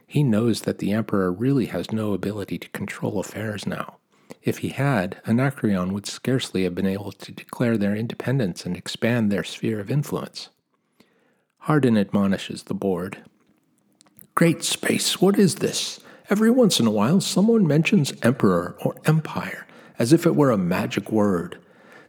He 0.05 0.23
knows 0.23 0.63
that 0.63 0.79
the 0.79 0.91
Emperor 0.91 1.31
really 1.31 1.67
has 1.67 1.93
no 1.93 2.11
ability 2.11 2.57
to 2.57 2.69
control 2.71 3.21
affairs 3.21 3.65
now. 3.65 3.96
If 4.47 4.59
he 4.59 4.69
had, 4.69 5.17
Anacreon 5.27 5.91
would 5.91 6.05
scarcely 6.05 6.63
have 6.63 6.73
been 6.73 6.87
able 6.87 7.11
to 7.11 7.31
declare 7.33 7.77
their 7.77 7.93
independence 7.93 8.65
and 8.65 8.77
expand 8.77 9.29
their 9.29 9.43
sphere 9.43 9.81
of 9.81 9.91
influence. 9.91 10.47
Hardin 11.57 11.97
admonishes 11.97 12.63
the 12.63 12.73
board. 12.73 13.17
Great 14.35 14.63
space, 14.63 15.19
what 15.19 15.37
is 15.37 15.55
this? 15.55 15.99
Every 16.29 16.49
once 16.49 16.79
in 16.79 16.87
a 16.87 16.91
while, 16.91 17.19
someone 17.19 17.67
mentions 17.67 18.13
emperor 18.23 18.77
or 18.79 18.95
empire 19.03 19.67
as 19.99 20.13
if 20.13 20.25
it 20.25 20.37
were 20.37 20.51
a 20.51 20.57
magic 20.57 21.11
word. 21.11 21.57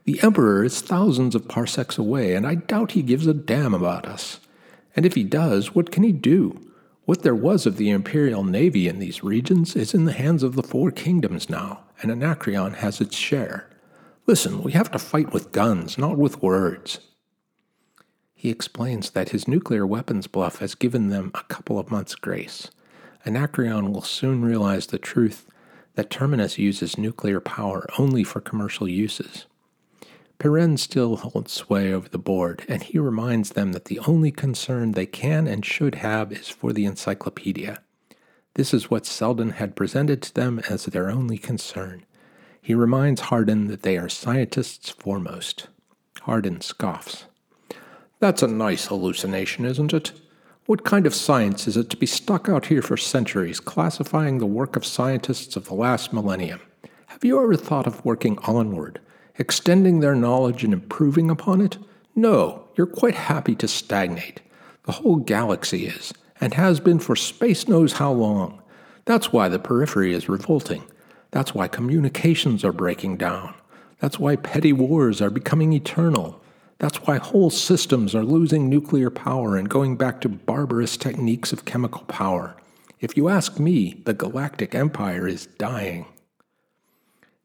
The 0.04 0.23
emperor 0.23 0.62
is 0.62 0.80
thousands 0.80 1.35
of 1.35 1.49
parsecs 1.49 1.99
away, 1.99 2.37
and 2.37 2.47
I 2.47 2.54
doubt 2.54 2.92
he 2.92 3.02
gives 3.02 3.26
a 3.26 3.35
damn 3.35 3.75
about 3.75 4.07
us. 4.07 4.38
And 4.95 5.04
if 5.04 5.16
he 5.16 5.25
does, 5.25 5.75
what 5.75 5.90
can 5.90 6.04
he 6.04 6.12
do? 6.12 6.68
What 7.09 7.23
there 7.23 7.35
was 7.35 7.65
of 7.65 7.79
the 7.79 7.88
imperial 7.88 8.45
navy 8.45 8.87
in 8.87 8.99
these 8.99 9.25
regions 9.25 9.75
is 9.75 9.95
in 9.95 10.05
the 10.05 10.12
hands 10.12 10.43
of 10.43 10.57
the 10.57 10.62
four 10.62 10.91
kingdoms 10.91 11.49
now, 11.49 11.85
and 12.03 12.11
Anacreon 12.11 12.75
has 12.75 13.00
its 13.00 13.17
share. 13.17 13.67
Listen, 14.27 14.62
we 14.62 14.73
have 14.73 14.91
to 14.91 14.99
fight 14.99 15.33
with 15.33 15.50
guns, 15.50 15.97
not 15.97 16.19
with 16.19 16.43
words. 16.43 17.00
He 18.35 18.50
explains 18.50 19.09
that 19.12 19.31
his 19.31 19.49
nuclear 19.49 19.87
weapons 19.87 20.27
bluff 20.27 20.59
has 20.59 20.75
given 20.75 21.09
them 21.09 21.31
a 21.33 21.45
couple 21.45 21.79
of 21.79 21.91
months' 21.91 22.15
grace. 22.15 22.71
Anacreon 23.25 23.91
will 23.91 24.03
soon 24.03 24.45
realize 24.45 24.88
the 24.88 24.99
truth 24.99 25.47
that 25.95 26.11
Terminus 26.11 26.59
uses 26.59 26.99
nuclear 26.99 27.41
power 27.41 27.87
only 27.99 28.23
for 28.23 28.43
commercial 28.43 28.87
uses. 28.87 29.47
Pirenne 30.38 30.78
still 30.78 31.16
holds 31.16 31.52
sway 31.52 31.92
over 31.92 32.09
the 32.09 32.18
board, 32.18 32.64
and 32.68 32.83
he 32.83 32.99
reminds 32.99 33.50
them 33.50 33.73
that 33.73 33.87
the 33.87 33.99
only 34.00 34.30
concern 34.30 34.92
they 34.92 35.07
can 35.07 35.49
and 35.49 35.66
should 35.66 35.97
have 35.97 36.30
is 36.30 36.49
for 36.49 36.73
the 36.73 36.85
encyclopedia. 36.85 37.80
This 38.54 38.73
is 38.73 38.90
what 38.90 39.07
Seldon 39.07 39.50
had 39.50 39.75
presented 39.75 40.23
to 40.23 40.35
them 40.35 40.61
as 40.68 40.85
their 40.85 41.11
only 41.11 41.38
concern. 41.38 42.04
He 42.61 42.75
reminds 42.75 43.23
Hardin 43.23 43.66
that 43.66 43.83
they 43.83 43.97
are 43.97 44.09
scientists 44.09 44.90
foremost. 44.90 45.68
Hardin 46.23 46.61
scoffs. 46.61 47.25
That's 48.21 48.42
a 48.42 48.49
nice 48.49 48.87
hallucination, 48.87 49.64
isn't 49.64 49.95
it? 49.95 50.12
What 50.66 50.85
kind 50.85 51.07
of 51.07 51.14
science 51.14 51.66
is 51.66 51.76
it 51.76 51.88
to 51.90 51.97
be 51.97 52.07
stuck 52.07 52.49
out 52.49 52.66
here 52.66 52.83
for 52.83 52.97
centuries, 52.97 53.59
classifying 53.59 54.38
the 54.38 54.47
work 54.47 54.76
of 54.76 54.85
scientists 54.85 55.57
of 55.57 55.64
the 55.64 55.75
last 55.75 56.12
millennium? 56.12 56.61
Have 57.07 57.25
you 57.25 57.42
ever 57.42 57.57
thought 57.57 57.87
of 57.87 58.04
working 58.04 58.38
onward, 58.40 59.00
extending 59.38 60.00
their 60.00 60.14
knowledge 60.14 60.64
and 60.64 60.73
improving 60.73 61.30
upon 61.30 61.61
it? 61.61 61.78
No, 62.14 62.68
you're 62.76 62.87
quite 62.87 63.14
happy 63.14 63.54
to 63.57 63.68
stagnate. 63.68 64.40
The 64.85 64.92
whole 64.92 65.16
galaxy 65.16 65.87
is, 65.87 66.12
and 66.40 66.54
has 66.54 66.80
been 66.80 66.99
for 66.99 67.16
space 67.16 67.68
knows 67.68 67.95
how 67.95 68.12
long. 68.12 68.61
That's 69.04 69.33
why 69.33 69.49
the 69.49 69.59
periphery 69.59 70.12
is 70.12 70.28
revolting. 70.28 70.83
That's 71.30 71.54
why 71.54 71.68
communications 71.68 72.64
are 72.64 72.73
breaking 72.73 73.16
down. 73.18 73.54
That's 74.00 74.18
why 74.18 74.37
petty 74.37 74.73
wars 74.73 75.21
are 75.21 75.30
becoming 75.30 75.73
eternal. 75.73 76.40
That's 76.78 76.99
why 77.02 77.18
whole 77.18 77.50
systems 77.50 78.14
are 78.14 78.25
losing 78.25 78.68
nuclear 78.68 79.11
power 79.11 79.57
and 79.57 79.68
going 79.68 79.97
back 79.97 80.21
to 80.21 80.28
barbarous 80.28 80.97
techniques 80.97 81.52
of 81.52 81.64
chemical 81.64 82.02
power. 82.02 82.57
If 83.00 83.16
you 83.16 83.28
ask 83.28 83.59
me, 83.59 84.02
the 84.04 84.14
galactic 84.14 84.75
empire 84.75 85.26
is 85.26 85.47
dying. 85.47 86.07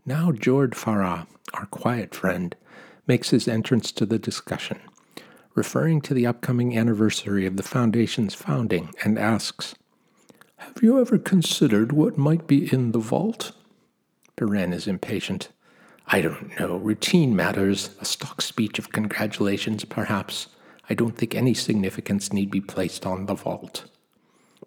Now, 0.06 0.34
Jord 0.34 0.76
Fara, 0.76 1.28
our 1.54 1.66
quiet 1.68 2.14
friend, 2.14 2.56
makes 3.08 3.30
his 3.30 3.48
entrance 3.48 3.90
to 3.94 4.06
the 4.06 4.20
discussion, 4.20 4.80
referring 5.56 6.02
to 6.02 6.14
the 6.14 6.26
upcoming 6.26 6.78
anniversary 6.78 7.46
of 7.46 7.56
the 7.56 7.64
Foundation's 7.64 8.34
founding, 8.34 8.94
and 9.06 9.18
asks, 9.18 9.76
Have 10.58 10.84
you 10.84 11.00
ever 11.00 11.18
considered 11.18 11.94
what 11.94 12.18
might 12.18 12.48
be 12.48 12.72
in 12.74 12.92
the 12.92 13.00
vault? 13.00 13.54
Pirenne 14.36 14.74
is 14.74 14.88
impatient. 14.88 15.50
I 16.08 16.20
don't 16.20 16.60
know. 16.60 16.76
Routine 16.78 17.34
matters. 17.34 17.92
A 18.02 18.06
stock 18.06 18.42
speech 18.42 18.78
of 18.80 18.92
congratulations, 18.92 19.86
perhaps. 19.86 20.48
I 20.90 20.96
don't 20.96 21.18
think 21.18 21.34
any 21.34 21.54
significance 21.54 22.34
need 22.34 22.52
be 22.52 22.60
placed 22.60 23.06
on 23.06 23.26
the 23.26 23.36
vault. 23.36 23.86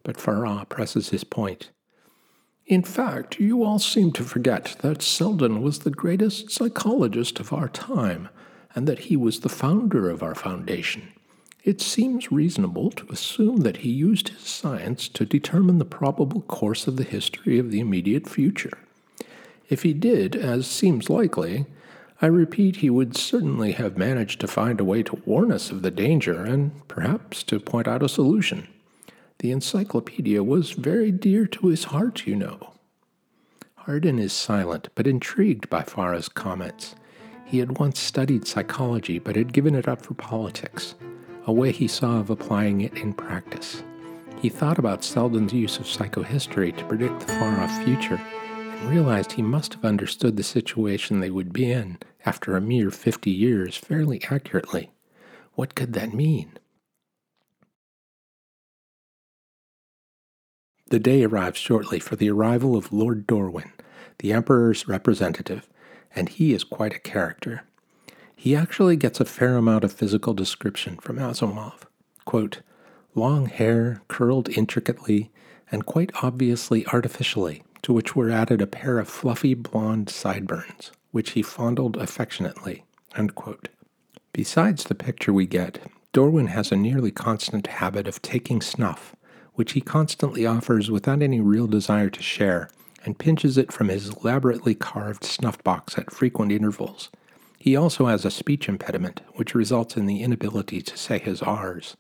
But 0.02 0.18
Fara 0.18 0.64
presses 0.68 1.10
his 1.10 1.24
point. 1.24 1.70
In 2.66 2.82
fact, 2.82 3.38
you 3.38 3.62
all 3.62 3.78
seem 3.78 4.10
to 4.12 4.24
forget 4.24 4.74
that 4.80 5.00
Seldon 5.00 5.62
was 5.62 5.80
the 5.80 5.90
greatest 5.90 6.50
psychologist 6.50 7.38
of 7.38 7.52
our 7.52 7.68
time, 7.68 8.28
and 8.74 8.88
that 8.88 8.98
he 8.98 9.16
was 9.16 9.40
the 9.40 9.48
founder 9.48 10.10
of 10.10 10.20
our 10.20 10.34
foundation. 10.34 11.12
It 11.62 11.80
seems 11.80 12.32
reasonable 12.32 12.90
to 12.90 13.06
assume 13.08 13.58
that 13.58 13.78
he 13.78 13.90
used 13.90 14.30
his 14.30 14.42
science 14.42 15.08
to 15.10 15.24
determine 15.24 15.78
the 15.78 15.84
probable 15.84 16.40
course 16.42 16.88
of 16.88 16.96
the 16.96 17.04
history 17.04 17.58
of 17.60 17.70
the 17.70 17.78
immediate 17.78 18.28
future. 18.28 18.78
If 19.68 19.84
he 19.84 19.92
did, 19.92 20.34
as 20.34 20.66
seems 20.66 21.08
likely, 21.08 21.66
I 22.20 22.26
repeat 22.26 22.76
he 22.76 22.90
would 22.90 23.16
certainly 23.16 23.72
have 23.72 23.96
managed 23.96 24.40
to 24.40 24.48
find 24.48 24.80
a 24.80 24.84
way 24.84 25.04
to 25.04 25.22
warn 25.24 25.52
us 25.52 25.70
of 25.70 25.82
the 25.82 25.90
danger 25.92 26.44
and 26.44 26.86
perhaps 26.88 27.44
to 27.44 27.60
point 27.60 27.86
out 27.86 28.02
a 28.02 28.08
solution. 28.08 28.66
The 29.38 29.50
encyclopedia 29.50 30.42
was 30.42 30.72
very 30.72 31.10
dear 31.12 31.46
to 31.46 31.68
his 31.68 31.84
heart, 31.84 32.26
you 32.26 32.36
know. 32.36 32.72
Hardin 33.74 34.18
is 34.18 34.32
silent, 34.32 34.88
but 34.94 35.06
intrigued 35.06 35.68
by 35.68 35.82
Fara's 35.82 36.28
comments. 36.28 36.94
He 37.44 37.58
had 37.58 37.78
once 37.78 38.00
studied 38.00 38.46
psychology, 38.46 39.18
but 39.18 39.36
had 39.36 39.52
given 39.52 39.74
it 39.74 39.86
up 39.86 40.04
for 40.04 40.14
politics, 40.14 40.96
a 41.46 41.52
way 41.52 41.70
he 41.70 41.86
saw 41.86 42.18
of 42.18 42.30
applying 42.30 42.80
it 42.80 42.94
in 42.94 43.12
practice. 43.12 43.84
He 44.40 44.48
thought 44.48 44.78
about 44.78 45.04
Seldon's 45.04 45.52
use 45.52 45.78
of 45.78 45.86
psychohistory 45.86 46.76
to 46.76 46.84
predict 46.86 47.20
the 47.20 47.32
far 47.34 47.60
off 47.60 47.84
future 47.84 48.20
and 48.20 48.90
realized 48.90 49.32
he 49.32 49.42
must 49.42 49.74
have 49.74 49.84
understood 49.84 50.36
the 50.36 50.42
situation 50.42 51.20
they 51.20 51.30
would 51.30 51.52
be 51.52 51.70
in 51.70 51.98
after 52.24 52.56
a 52.56 52.60
mere 52.60 52.90
50 52.90 53.30
years 53.30 53.76
fairly 53.76 54.20
accurately. 54.30 54.90
What 55.54 55.74
could 55.74 55.92
that 55.92 56.12
mean? 56.12 56.58
The 60.88 61.00
day 61.00 61.24
arrives 61.24 61.58
shortly 61.58 61.98
for 61.98 62.14
the 62.14 62.30
arrival 62.30 62.76
of 62.76 62.92
Lord 62.92 63.26
Dorwin, 63.26 63.72
the 64.18 64.32
Emperor's 64.32 64.86
representative, 64.86 65.68
and 66.14 66.28
he 66.28 66.52
is 66.52 66.62
quite 66.62 66.94
a 66.94 67.00
character. 67.00 67.64
He 68.36 68.54
actually 68.54 68.94
gets 68.96 69.18
a 69.18 69.24
fair 69.24 69.56
amount 69.56 69.82
of 69.82 69.92
physical 69.92 70.32
description 70.32 70.98
from 70.98 71.16
Asimov. 71.16 71.86
Quote, 72.24 72.60
long 73.16 73.46
hair, 73.46 74.00
curled 74.06 74.48
intricately, 74.50 75.32
and 75.72 75.86
quite 75.86 76.12
obviously 76.22 76.86
artificially, 76.86 77.64
to 77.82 77.92
which 77.92 78.14
were 78.14 78.30
added 78.30 78.62
a 78.62 78.66
pair 78.68 79.00
of 79.00 79.08
fluffy 79.08 79.54
blonde 79.54 80.08
sideburns, 80.08 80.92
which 81.10 81.30
he 81.30 81.42
fondled 81.42 81.96
affectionately. 81.96 82.84
Besides 84.32 84.84
the 84.84 84.94
picture 84.94 85.32
we 85.32 85.46
get, 85.46 85.80
Dorwin 86.12 86.48
has 86.48 86.70
a 86.70 86.76
nearly 86.76 87.10
constant 87.10 87.66
habit 87.66 88.06
of 88.06 88.22
taking 88.22 88.60
snuff, 88.60 89.15
which 89.56 89.72
he 89.72 89.80
constantly 89.80 90.46
offers 90.46 90.90
without 90.90 91.20
any 91.20 91.40
real 91.40 91.66
desire 91.66 92.08
to 92.08 92.22
share, 92.22 92.70
and 93.04 93.18
pinches 93.18 93.58
it 93.58 93.72
from 93.72 93.88
his 93.88 94.08
elaborately 94.08 94.74
carved 94.74 95.24
snuff 95.24 95.62
box 95.64 95.98
at 95.98 96.12
frequent 96.12 96.52
intervals. 96.52 97.10
He 97.58 97.74
also 97.74 98.06
has 98.06 98.24
a 98.24 98.30
speech 98.30 98.68
impediment, 98.68 99.22
which 99.34 99.54
results 99.54 99.96
in 99.96 100.06
the 100.06 100.22
inability 100.22 100.82
to 100.82 100.96
say 100.96 101.18
his 101.18 101.42
R's. 101.42 101.96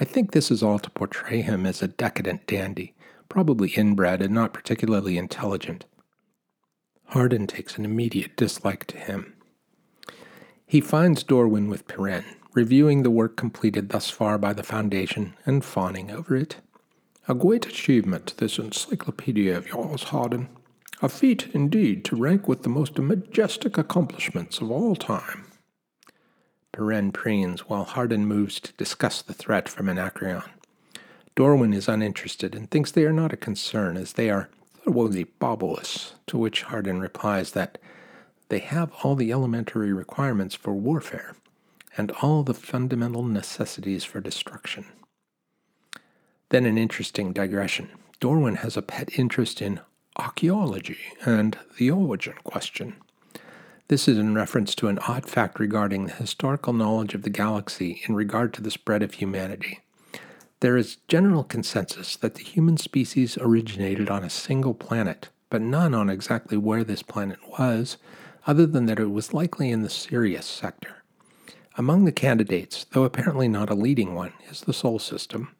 I 0.00 0.04
think 0.04 0.32
this 0.32 0.50
is 0.50 0.62
all 0.62 0.78
to 0.78 0.90
portray 0.90 1.42
him 1.42 1.66
as 1.66 1.82
a 1.82 1.88
decadent 1.88 2.46
dandy, 2.46 2.94
probably 3.28 3.68
inbred 3.70 4.22
and 4.22 4.34
not 4.34 4.54
particularly 4.54 5.18
intelligent. 5.18 5.84
Hardin 7.06 7.46
takes 7.46 7.76
an 7.76 7.84
immediate 7.84 8.36
dislike 8.36 8.86
to 8.86 8.96
him. 8.96 9.34
He 10.66 10.80
finds 10.80 11.24
Dorwin 11.24 11.68
with 11.68 11.86
Pirenne, 11.88 12.36
reviewing 12.54 13.02
the 13.02 13.10
work 13.10 13.36
completed 13.36 13.90
thus 13.90 14.08
far 14.10 14.38
by 14.38 14.52
the 14.52 14.62
Foundation 14.62 15.34
and 15.44 15.64
fawning 15.64 16.10
over 16.10 16.36
it. 16.36 16.56
A 17.30 17.34
great 17.34 17.64
achievement, 17.64 18.34
this 18.38 18.58
encyclopedia 18.58 19.56
of 19.56 19.68
yours, 19.68 20.02
Hardin. 20.02 20.48
A 21.00 21.08
feat, 21.08 21.46
indeed, 21.54 22.04
to 22.06 22.16
rank 22.16 22.48
with 22.48 22.64
the 22.64 22.68
most 22.68 22.98
majestic 22.98 23.78
accomplishments 23.78 24.60
of 24.60 24.68
all 24.68 24.96
time. 24.96 25.44
Pirenne 26.72 27.12
preens 27.12 27.60
while 27.60 27.84
Hardin 27.84 28.26
moves 28.26 28.58
to 28.58 28.72
discuss 28.72 29.22
the 29.22 29.32
threat 29.32 29.68
from 29.68 29.88
Anacreon. 29.88 30.42
Dorwin 31.36 31.72
is 31.72 31.86
uninterested 31.86 32.56
and 32.56 32.68
thinks 32.68 32.90
they 32.90 33.04
are 33.04 33.12
not 33.12 33.32
a 33.32 33.36
concern, 33.36 33.96
as 33.96 34.14
they 34.14 34.28
are 34.28 34.48
thoroughly 34.84 35.22
baubless, 35.22 36.14
to 36.26 36.36
which 36.36 36.64
Hardin 36.64 36.98
replies 36.98 37.52
that 37.52 37.78
they 38.48 38.58
have 38.58 38.90
all 39.04 39.14
the 39.14 39.30
elementary 39.30 39.92
requirements 39.92 40.56
for 40.56 40.74
warfare 40.74 41.36
and 41.96 42.10
all 42.22 42.42
the 42.42 42.54
fundamental 42.54 43.22
necessities 43.22 44.02
for 44.02 44.20
destruction. 44.20 44.86
Then 46.50 46.66
an 46.66 46.76
interesting 46.76 47.32
digression. 47.32 47.90
Dorwin 48.20 48.58
has 48.58 48.76
a 48.76 48.82
pet 48.82 49.18
interest 49.18 49.62
in 49.62 49.80
archaeology 50.16 50.98
and 51.24 51.56
the 51.78 51.90
origin 51.90 52.34
question. 52.44 52.96
This 53.86 54.06
is 54.06 54.18
in 54.18 54.34
reference 54.34 54.74
to 54.76 54.88
an 54.88 54.98
odd 55.08 55.28
fact 55.28 55.58
regarding 55.58 56.06
the 56.06 56.12
historical 56.12 56.72
knowledge 56.72 57.14
of 57.14 57.22
the 57.22 57.30
galaxy 57.30 58.02
in 58.06 58.14
regard 58.14 58.52
to 58.54 58.62
the 58.62 58.70
spread 58.70 59.02
of 59.02 59.14
humanity. 59.14 59.80
There 60.60 60.76
is 60.76 60.98
general 61.08 61.44
consensus 61.44 62.16
that 62.16 62.34
the 62.34 62.42
human 62.42 62.76
species 62.76 63.38
originated 63.40 64.10
on 64.10 64.24
a 64.24 64.30
single 64.30 64.74
planet, 64.74 65.28
but 65.48 65.62
none 65.62 65.94
on 65.94 66.10
exactly 66.10 66.56
where 66.56 66.84
this 66.84 67.02
planet 67.02 67.38
was, 67.58 67.96
other 68.46 68.66
than 68.66 68.86
that 68.86 68.98
it 68.98 69.10
was 69.10 69.32
likely 69.32 69.70
in 69.70 69.82
the 69.82 69.90
Sirius 69.90 70.46
sector. 70.46 71.02
Among 71.76 72.04
the 72.04 72.12
candidates, 72.12 72.84
though 72.92 73.04
apparently 73.04 73.48
not 73.48 73.70
a 73.70 73.74
leading 73.74 74.14
one, 74.14 74.32
is 74.50 74.62
the 74.62 74.72
Sol 74.72 74.98
system. 74.98 75.54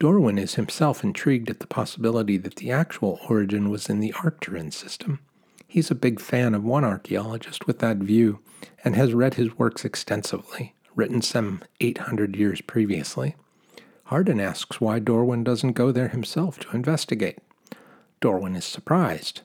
Dorwin 0.00 0.38
is 0.38 0.54
himself 0.54 1.02
intrigued 1.02 1.50
at 1.50 1.58
the 1.58 1.66
possibility 1.66 2.36
that 2.36 2.56
the 2.56 2.70
actual 2.70 3.18
origin 3.28 3.68
was 3.68 3.88
in 3.88 3.98
the 3.98 4.14
Arcturus 4.22 4.76
system. 4.76 5.18
He's 5.66 5.90
a 5.90 5.96
big 5.96 6.20
fan 6.20 6.54
of 6.54 6.62
one 6.62 6.84
archaeologist 6.84 7.66
with 7.66 7.80
that 7.80 7.96
view 7.96 8.38
and 8.84 8.94
has 8.94 9.12
read 9.12 9.34
his 9.34 9.58
works 9.58 9.84
extensively, 9.84 10.74
written 10.94 11.20
some 11.20 11.62
800 11.80 12.36
years 12.36 12.60
previously. 12.60 13.34
Hardin 14.04 14.40
asks 14.40 14.80
why 14.80 15.00
Dorwin 15.00 15.42
doesn't 15.42 15.72
go 15.72 15.90
there 15.90 16.08
himself 16.08 16.60
to 16.60 16.76
investigate. 16.76 17.40
Dorwin 18.20 18.56
is 18.56 18.64
surprised. 18.64 19.40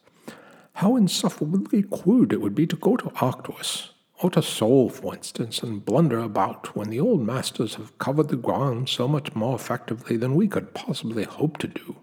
How 0.76 0.96
insufferably 0.96 1.82
crude 1.82 2.32
it 2.32 2.42
would 2.42 2.56
be 2.56 2.68
to 2.68 2.76
go 2.76 2.96
to 2.96 3.12
Arcturus, 3.20 3.93
or 4.24 4.30
to 4.32 4.42
Sol, 4.42 4.90
for 4.90 5.14
instance, 5.14 5.62
and 5.62 5.84
blunder 5.84 6.20
about 6.20 6.76
when 6.76 6.90
the 6.90 7.00
old 7.00 7.22
masters 7.22 7.76
have 7.76 7.98
covered 7.98 8.30
the 8.30 8.38
ground 8.38 8.88
so 8.88 9.08
much 9.08 9.36
more 9.36 9.56
effectively 9.56 10.16
than 10.16 10.36
we 10.36 10.48
could 10.48 10.74
possibly 10.74 11.24
hope 11.24 11.58
to 11.58 11.68
do. 11.68 11.98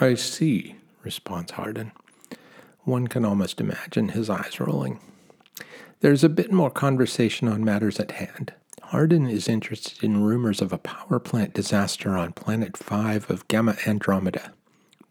I 0.00 0.14
see, 0.14 0.76
responds 1.04 1.52
Hardin. 1.52 1.92
One 2.80 3.06
can 3.06 3.24
almost 3.24 3.60
imagine 3.60 4.10
his 4.10 4.28
eyes 4.28 4.58
rolling. 4.60 5.00
There's 6.00 6.24
a 6.24 6.28
bit 6.28 6.52
more 6.52 6.70
conversation 6.70 7.48
on 7.48 7.64
matters 7.64 7.98
at 7.98 8.12
hand. 8.12 8.52
Hardin 8.82 9.28
is 9.28 9.48
interested 9.48 10.04
in 10.04 10.22
rumors 10.22 10.60
of 10.60 10.72
a 10.72 10.78
power 10.78 11.18
plant 11.18 11.54
disaster 11.54 12.16
on 12.16 12.32
Planet 12.32 12.76
5 12.76 13.30
of 13.30 13.48
Gamma 13.48 13.76
Andromeda. 13.86 14.52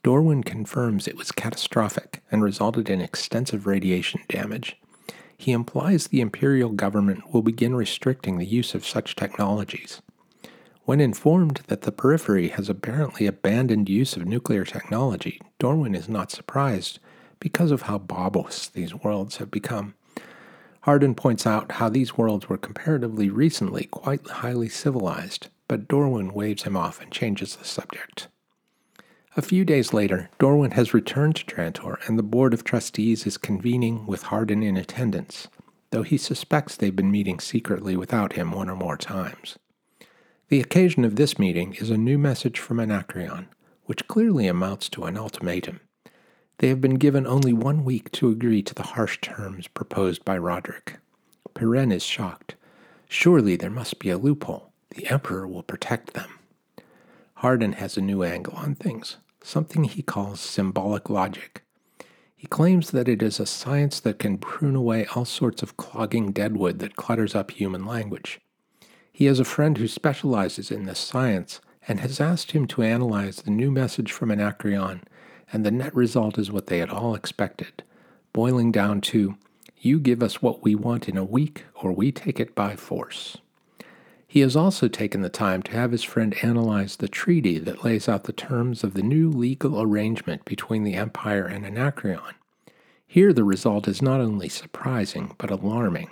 Dorwin 0.04 0.46
confirms 0.46 1.08
it 1.08 1.18
was 1.18 1.32
catastrophic 1.32 2.22
and 2.32 2.44
resulted 2.44 2.89
in 2.89 3.02
extensive 3.02 3.65
radiation 3.65 4.22
damage. 4.30 4.78
He 5.38 5.52
implies 5.52 6.08
the 6.08 6.21
imperial 6.21 6.69
government 6.69 7.34
will 7.34 7.41
begin 7.41 7.76
restricting 7.76 8.38
the 8.38 8.45
use 8.45 8.74
of 8.74 8.86
such 8.86 9.15
technologies. 9.15 10.02
When 10.84 11.02
informed 11.02 11.62
that 11.67 11.82
the 11.82 11.91
periphery 11.91 12.50
has 12.50 12.69
apparently 12.69 13.26
abandoned 13.26 13.89
use 13.89 14.15
of 14.15 14.26
nuclear 14.26 14.63
technology, 14.63 15.41
Dorwin 15.60 15.95
is 15.95 16.08
not 16.08 16.32
surprised 16.32 17.00
because 17.39 17.71
of 17.71 17.84
how 17.84 17.98
baubles 17.98 18.69
these 18.69 18.93
worlds 18.93 19.38
have 19.38 19.50
become. 19.50 19.95
Hardin 20.82 21.15
points 21.15 21.48
out 21.48 21.74
how 21.74 21.89
these 21.89 22.15
worlds 22.15 22.48
were 22.48 22.58
comparatively 22.58 23.30
recently 23.30 23.86
quite 23.86 24.28
highly 24.28 24.69
civilized, 24.69 25.48
but 25.67 25.88
Dorwin 25.88 26.32
waves 26.32 26.63
him 26.63 26.78
off 26.78 27.02
and 27.02 27.12
changes 27.12 27.56
the 27.56 27.65
subject. 27.65 28.28
A 29.38 29.41
few 29.41 29.65
days 29.65 29.91
later, 29.91 30.30
Dorwin 30.39 30.71
has 30.74 30.93
returned 30.93 31.36
to 31.36 31.43
Trantor, 31.45 31.98
and 32.08 32.17
the 32.17 32.24
Board 32.24 32.54
of 32.54 32.63
Trustees 32.63 33.28
is 33.28 33.38
convening 33.38 34.08
with 34.08 34.24
Hardin 34.24 34.63
in 34.63 34.78
attendance, 34.78 35.50
though 35.91 36.04
he 36.04 36.17
suspects 36.17 36.78
they've 36.78 36.95
been 36.95 37.12
meeting 37.12 37.41
secretly 37.41 37.98
without 37.98 38.34
him 38.34 38.52
one 38.54 38.69
or 38.69 38.78
more 38.78 38.95
times. 38.95 39.60
The 40.48 40.62
occasion 40.62 41.04
of 41.04 41.17
this 41.17 41.38
meeting 41.38 41.74
is 41.74 41.89
a 41.89 41.98
new 41.98 42.17
message 42.17 42.60
from 42.60 42.80
Anacreon, 42.80 43.50
which 43.84 44.08
clearly 44.08 44.48
amounts 44.48 44.88
to 44.89 45.04
an 45.04 45.17
ultimatum. 45.17 45.82
They 46.60 46.69
have 46.69 46.80
been 46.80 46.95
given 46.95 47.28
only 47.28 47.52
one 47.52 47.84
week 47.84 48.13
to 48.13 48.30
agree 48.30 48.62
to 48.63 48.74
the 48.74 48.84
harsh 48.84 49.19
terms 49.19 49.67
proposed 49.67 50.24
by 50.24 50.38
Rodric. 50.38 50.95
Pirenne 51.54 51.91
is 51.91 52.04
shocked. 52.04 52.56
Surely 53.10 53.58
there 53.58 53.69
must 53.69 54.00
be 54.00 54.10
a 54.10 54.17
loophole. 54.17 54.71
The 54.91 55.08
Emperor 55.08 55.45
will 55.45 55.63
protect 55.63 56.13
them. 56.13 56.39
Hardin 57.39 57.74
has 57.74 57.98
a 57.98 58.02
new 58.02 58.24
angle 58.24 58.54
on 58.56 58.76
things, 58.76 59.17
something 59.45 59.84
he 59.84 60.01
calls 60.01 60.39
symbolic 60.39 61.10
logic. 61.10 61.63
He 62.36 62.47
claims 62.47 62.91
that 62.91 63.08
it 63.08 63.21
is 63.21 63.39
a 63.39 63.45
science 63.45 63.99
that 63.99 64.19
can 64.19 64.38
prune 64.38 64.75
away 64.75 65.05
all 65.15 65.25
sorts 65.25 65.63
of 65.63 65.77
clogging 65.77 66.31
deadwood 66.31 66.79
that 66.79 66.95
clutters 66.95 67.36
up 67.36 67.51
human 67.51 67.86
language. 67.86 68.39
He 69.12 69.25
has 69.25 69.39
a 69.39 69.45
friend 69.45 69.77
who 69.77 69.88
specializes 69.88 70.71
in 70.71 70.86
this 70.86 70.99
science 70.99 71.62
and 71.88 71.99
has 71.99 72.19
asked 72.19 72.51
him 72.51 72.67
to 72.67 72.84
analyze 72.84 73.38
the 73.38 73.51
new 73.51 73.71
message 73.71 74.12
from 74.12 74.31
Anacreon 74.31 75.01
and 75.51 75.65
the 75.65 75.71
net 75.71 75.95
result 75.95 76.38
is 76.38 76.51
what 76.51 76.67
they 76.67 76.79
had 76.79 76.89
all 76.89 77.15
expected, 77.15 77.84
boiling 78.34 78.71
down 78.71 79.01
to 79.01 79.36
you 79.77 79.99
give 79.99 80.23
us 80.23 80.41
what 80.41 80.63
we 80.63 80.73
want 80.73 81.08
in 81.08 81.15
a 81.15 81.23
week, 81.23 81.65
or 81.75 81.91
we 81.91 82.12
take 82.12 82.39
it 82.39 82.55
by 82.55 82.75
force. 82.75 83.38
He 84.36 84.41
has 84.41 84.58
also 84.58 84.89
taken 84.89 85.21
the 85.21 85.30
time 85.30 85.63
to 85.63 85.71
have 85.71 85.93
his 85.93 86.04
friend 86.04 86.36
analyze 86.41 86.98
the 86.98 87.08
treaty 87.08 87.58
that 87.60 87.86
lays 87.86 88.10
out 88.10 88.26
the 88.26 88.34
terms 88.34 88.84
of 88.84 88.93
the 88.93 89.02
new 89.02 89.30
legal 89.30 89.82
arrangement 89.82 90.43
between 90.43 90.84
the 90.84 90.95
Empire 90.95 91.45
and 91.45 91.65
Anacreon. 91.65 92.36
Here, 93.08 93.32
the 93.32 93.45
result 93.45 93.88
is 93.88 94.02
not 94.02 94.19
only 94.19 94.50
surprising, 94.50 95.36
but 95.38 95.52
alarming. 95.52 96.10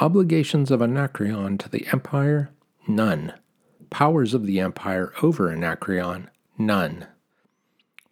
Obligations 0.00 0.70
of 0.70 0.80
Anacreon 0.80 1.58
to 1.58 1.68
the 1.68 1.88
Empire? 1.90 2.50
None. 2.86 3.32
Powers 3.90 4.32
of 4.32 4.46
the 4.46 4.60
Empire 4.60 5.12
over 5.20 5.50
Anacreon? 5.50 6.30
None. 6.56 7.08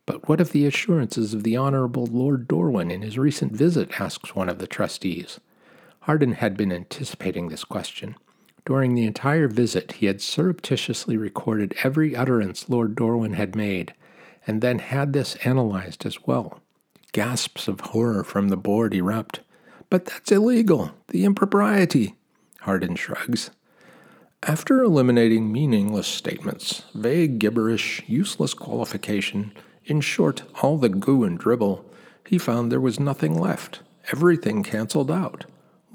But 0.04 0.28
what 0.28 0.40
of 0.40 0.50
the 0.50 0.66
assurances 0.66 1.32
of 1.32 1.44
the 1.44 1.56
Honorable 1.56 2.06
Lord 2.06 2.48
Dorwin 2.48 2.90
in 2.90 3.02
his 3.02 3.18
recent 3.18 3.52
visit? 3.52 4.00
asks 4.00 4.34
one 4.34 4.48
of 4.48 4.58
the 4.58 4.66
trustees. 4.66 5.38
Hardin 6.00 6.32
had 6.32 6.56
been 6.56 6.72
anticipating 6.72 7.50
this 7.50 7.62
question. 7.62 8.16
During 8.66 8.96
the 8.96 9.06
entire 9.06 9.46
visit, 9.46 9.92
he 9.92 10.06
had 10.06 10.20
surreptitiously 10.20 11.16
recorded 11.16 11.72
every 11.84 12.16
utterance 12.16 12.68
Lord 12.68 12.96
Dorwin 12.96 13.34
had 13.34 13.54
made, 13.54 13.94
and 14.44 14.60
then 14.60 14.80
had 14.80 15.12
this 15.12 15.36
analyzed 15.44 16.04
as 16.04 16.26
well. 16.26 16.60
Gasps 17.12 17.68
of 17.68 17.78
horror 17.80 18.24
from 18.24 18.48
the 18.48 18.56
board 18.56 18.92
erupt. 18.92 19.40
But 19.88 20.04
that's 20.04 20.32
illegal. 20.32 20.90
The 21.08 21.24
impropriety. 21.24 22.16
Hardin 22.62 22.96
shrugs. 22.96 23.50
After 24.42 24.82
eliminating 24.82 25.52
meaningless 25.52 26.08
statements, 26.08 26.82
vague 26.92 27.38
gibberish, 27.38 28.02
useless 28.08 28.52
qualification, 28.52 29.52
in 29.84 30.00
short, 30.00 30.42
all 30.60 30.76
the 30.76 30.88
goo 30.88 31.22
and 31.22 31.38
dribble, 31.38 31.84
he 32.26 32.36
found 32.36 32.70
there 32.70 32.80
was 32.80 32.98
nothing 32.98 33.38
left, 33.38 33.80
everything 34.10 34.64
cancelled 34.64 35.10
out. 35.10 35.44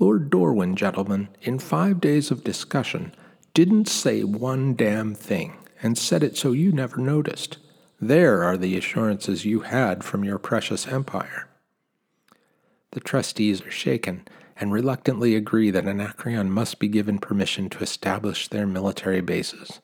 Lord 0.01 0.31
Dorwin, 0.31 0.73
gentlemen, 0.73 1.27
in 1.43 1.59
five 1.59 2.01
days 2.01 2.31
of 2.31 2.43
discussion, 2.43 3.13
didn't 3.53 3.87
say 3.87 4.23
one 4.23 4.73
damn 4.73 5.13
thing, 5.13 5.57
and 5.83 5.95
said 5.95 6.23
it 6.23 6.35
so 6.35 6.53
you 6.53 6.71
never 6.71 6.97
noticed. 6.99 7.59
There 7.99 8.41
are 8.41 8.57
the 8.57 8.75
assurances 8.75 9.45
you 9.45 9.59
had 9.59 10.03
from 10.03 10.23
your 10.23 10.39
precious 10.39 10.87
empire. 10.87 11.47
The 12.93 12.99
trustees 12.99 13.61
are 13.61 13.69
shaken 13.69 14.27
and 14.59 14.73
reluctantly 14.73 15.35
agree 15.35 15.69
that 15.69 15.85
Anacreon 15.85 16.49
must 16.49 16.79
be 16.79 16.87
given 16.87 17.19
permission 17.19 17.69
to 17.69 17.83
establish 17.83 18.47
their 18.47 18.65
military 18.65 19.21
bases. 19.21 19.81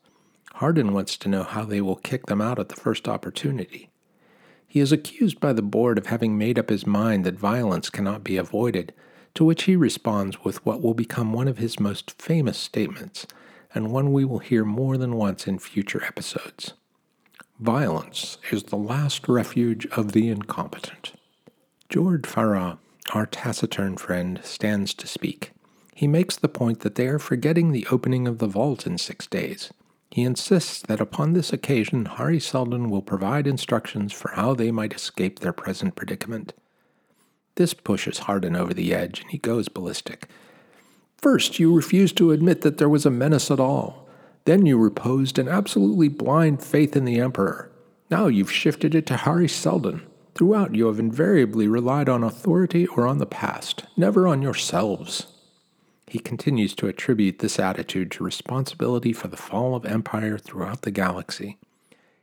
Hardin 0.56 0.94
wants 0.94 1.16
to 1.18 1.30
know 1.30 1.44
how 1.44 1.64
they 1.64 1.80
will 1.80 1.96
kick 1.96 2.26
them 2.26 2.42
out 2.42 2.58
at 2.58 2.70
the 2.70 2.76
first 2.76 3.08
opportunity. 3.08 3.92
He 4.66 4.80
is 4.80 4.92
accused 4.92 5.40
by 5.40 5.54
the 5.54 5.62
board 5.62 6.00
of 6.00 6.08
having 6.08 6.40
made 6.40 6.58
up 6.58 6.70
his 6.72 6.88
mind 6.88 7.24
that 7.24 7.36
violence 7.36 7.92
cannot 7.92 8.24
be 8.24 8.36
avoided, 8.38 8.96
to 9.38 9.46
which 9.46 9.66
he 9.66 9.76
responds 9.76 10.44
with 10.44 10.66
what 10.66 10.82
will 10.82 10.96
become 10.96 11.32
one 11.32 11.48
of 11.48 11.60
his 11.60 11.80
most 11.80 12.20
famous 12.20 12.58
statements, 12.58 13.28
and 13.72 13.92
one 13.92 14.12
we 14.12 14.26
will 14.26 14.40
hear 14.40 14.66
more 14.66 14.98
than 14.98 15.16
once 15.16 15.46
in 15.46 15.60
future 15.60 16.04
episodes. 16.04 16.74
Violence 17.60 18.40
is 18.52 18.64
the 18.64 18.76
last 18.76 19.30
refuge 19.30 19.86
of 19.96 20.14
the 20.14 20.28
incompetent. 20.28 21.12
Jord 21.88 22.26
Fara, 22.26 22.80
our 23.14 23.28
taciturn 23.28 23.96
friend, 23.98 24.42
stands 24.44 24.96
to 24.96 25.06
speak. 25.06 25.52
He 25.94 26.08
makes 26.08 26.36
the 26.36 26.50
point 26.50 26.80
that 26.80 26.96
they 26.96 27.06
are 27.06 27.20
forgetting 27.20 27.72
the 27.72 27.86
opening 27.92 28.28
of 28.28 28.40
the 28.40 28.48
vault 28.48 28.88
in 28.88 28.98
six 28.98 29.28
days. 29.28 29.72
He 30.10 30.24
insists 30.24 30.82
that 30.82 31.00
upon 31.00 31.34
this 31.34 31.54
occasion 31.54 32.06
Hari 32.06 32.40
Seldon 32.40 32.90
will 32.90 33.04
provide 33.04 33.46
instructions 33.46 34.12
for 34.14 34.32
how 34.32 34.56
they 34.56 34.72
might 34.72 34.96
escape 34.96 35.42
their 35.42 35.54
present 35.54 35.96
predicament. 35.96 36.54
This 37.58 37.74
pushes 37.74 38.20
Hardin 38.20 38.56
over 38.56 38.74
the 38.74 38.94
edge, 38.94 39.22
and 39.22 39.32
he 39.32 39.40
goes 39.40 39.68
ballistic. 39.68 40.28
First, 41.18 41.58
you 41.58 41.76
refused 41.76 42.16
to 42.18 42.32
admit 42.32 42.62
that 42.62 42.78
there 42.78 42.88
was 42.88 43.04
a 43.06 43.12
menace 43.12 43.50
at 43.50 43.60
all. 43.60 44.08
Then 44.46 44.68
you 44.68 44.78
reposed 44.78 45.40
an 45.40 45.48
absolutely 45.48 46.08
blind 46.08 46.64
faith 46.64 46.96
in 46.96 47.04
the 47.04 47.20
Emperor. 47.20 47.72
Now 48.12 48.28
you've 48.28 48.52
shifted 48.52 48.94
it 48.94 49.08
to 49.08 49.18
Hari 49.18 49.48
Seldon. 49.48 50.04
Throughout, 50.36 50.76
you 50.76 50.86
have 50.86 51.00
invariably 51.00 51.68
relied 51.68 52.08
on 52.08 52.24
authority 52.24 52.86
or 52.86 53.08
on 53.08 53.18
the 53.18 53.26
past, 53.26 53.86
never 53.98 54.28
on 54.28 54.44
yourselves. 54.44 55.26
He 56.06 56.20
continues 56.20 56.76
to 56.76 56.88
attribute 56.88 57.40
this 57.40 57.58
attitude 57.58 58.12
to 58.12 58.24
responsibility 58.24 59.14
for 59.14 59.30
the 59.30 59.36
fall 59.36 59.74
of 59.74 59.84
empire 59.84 60.38
throughout 60.38 60.84
the 60.84 60.92
galaxy. 60.92 61.58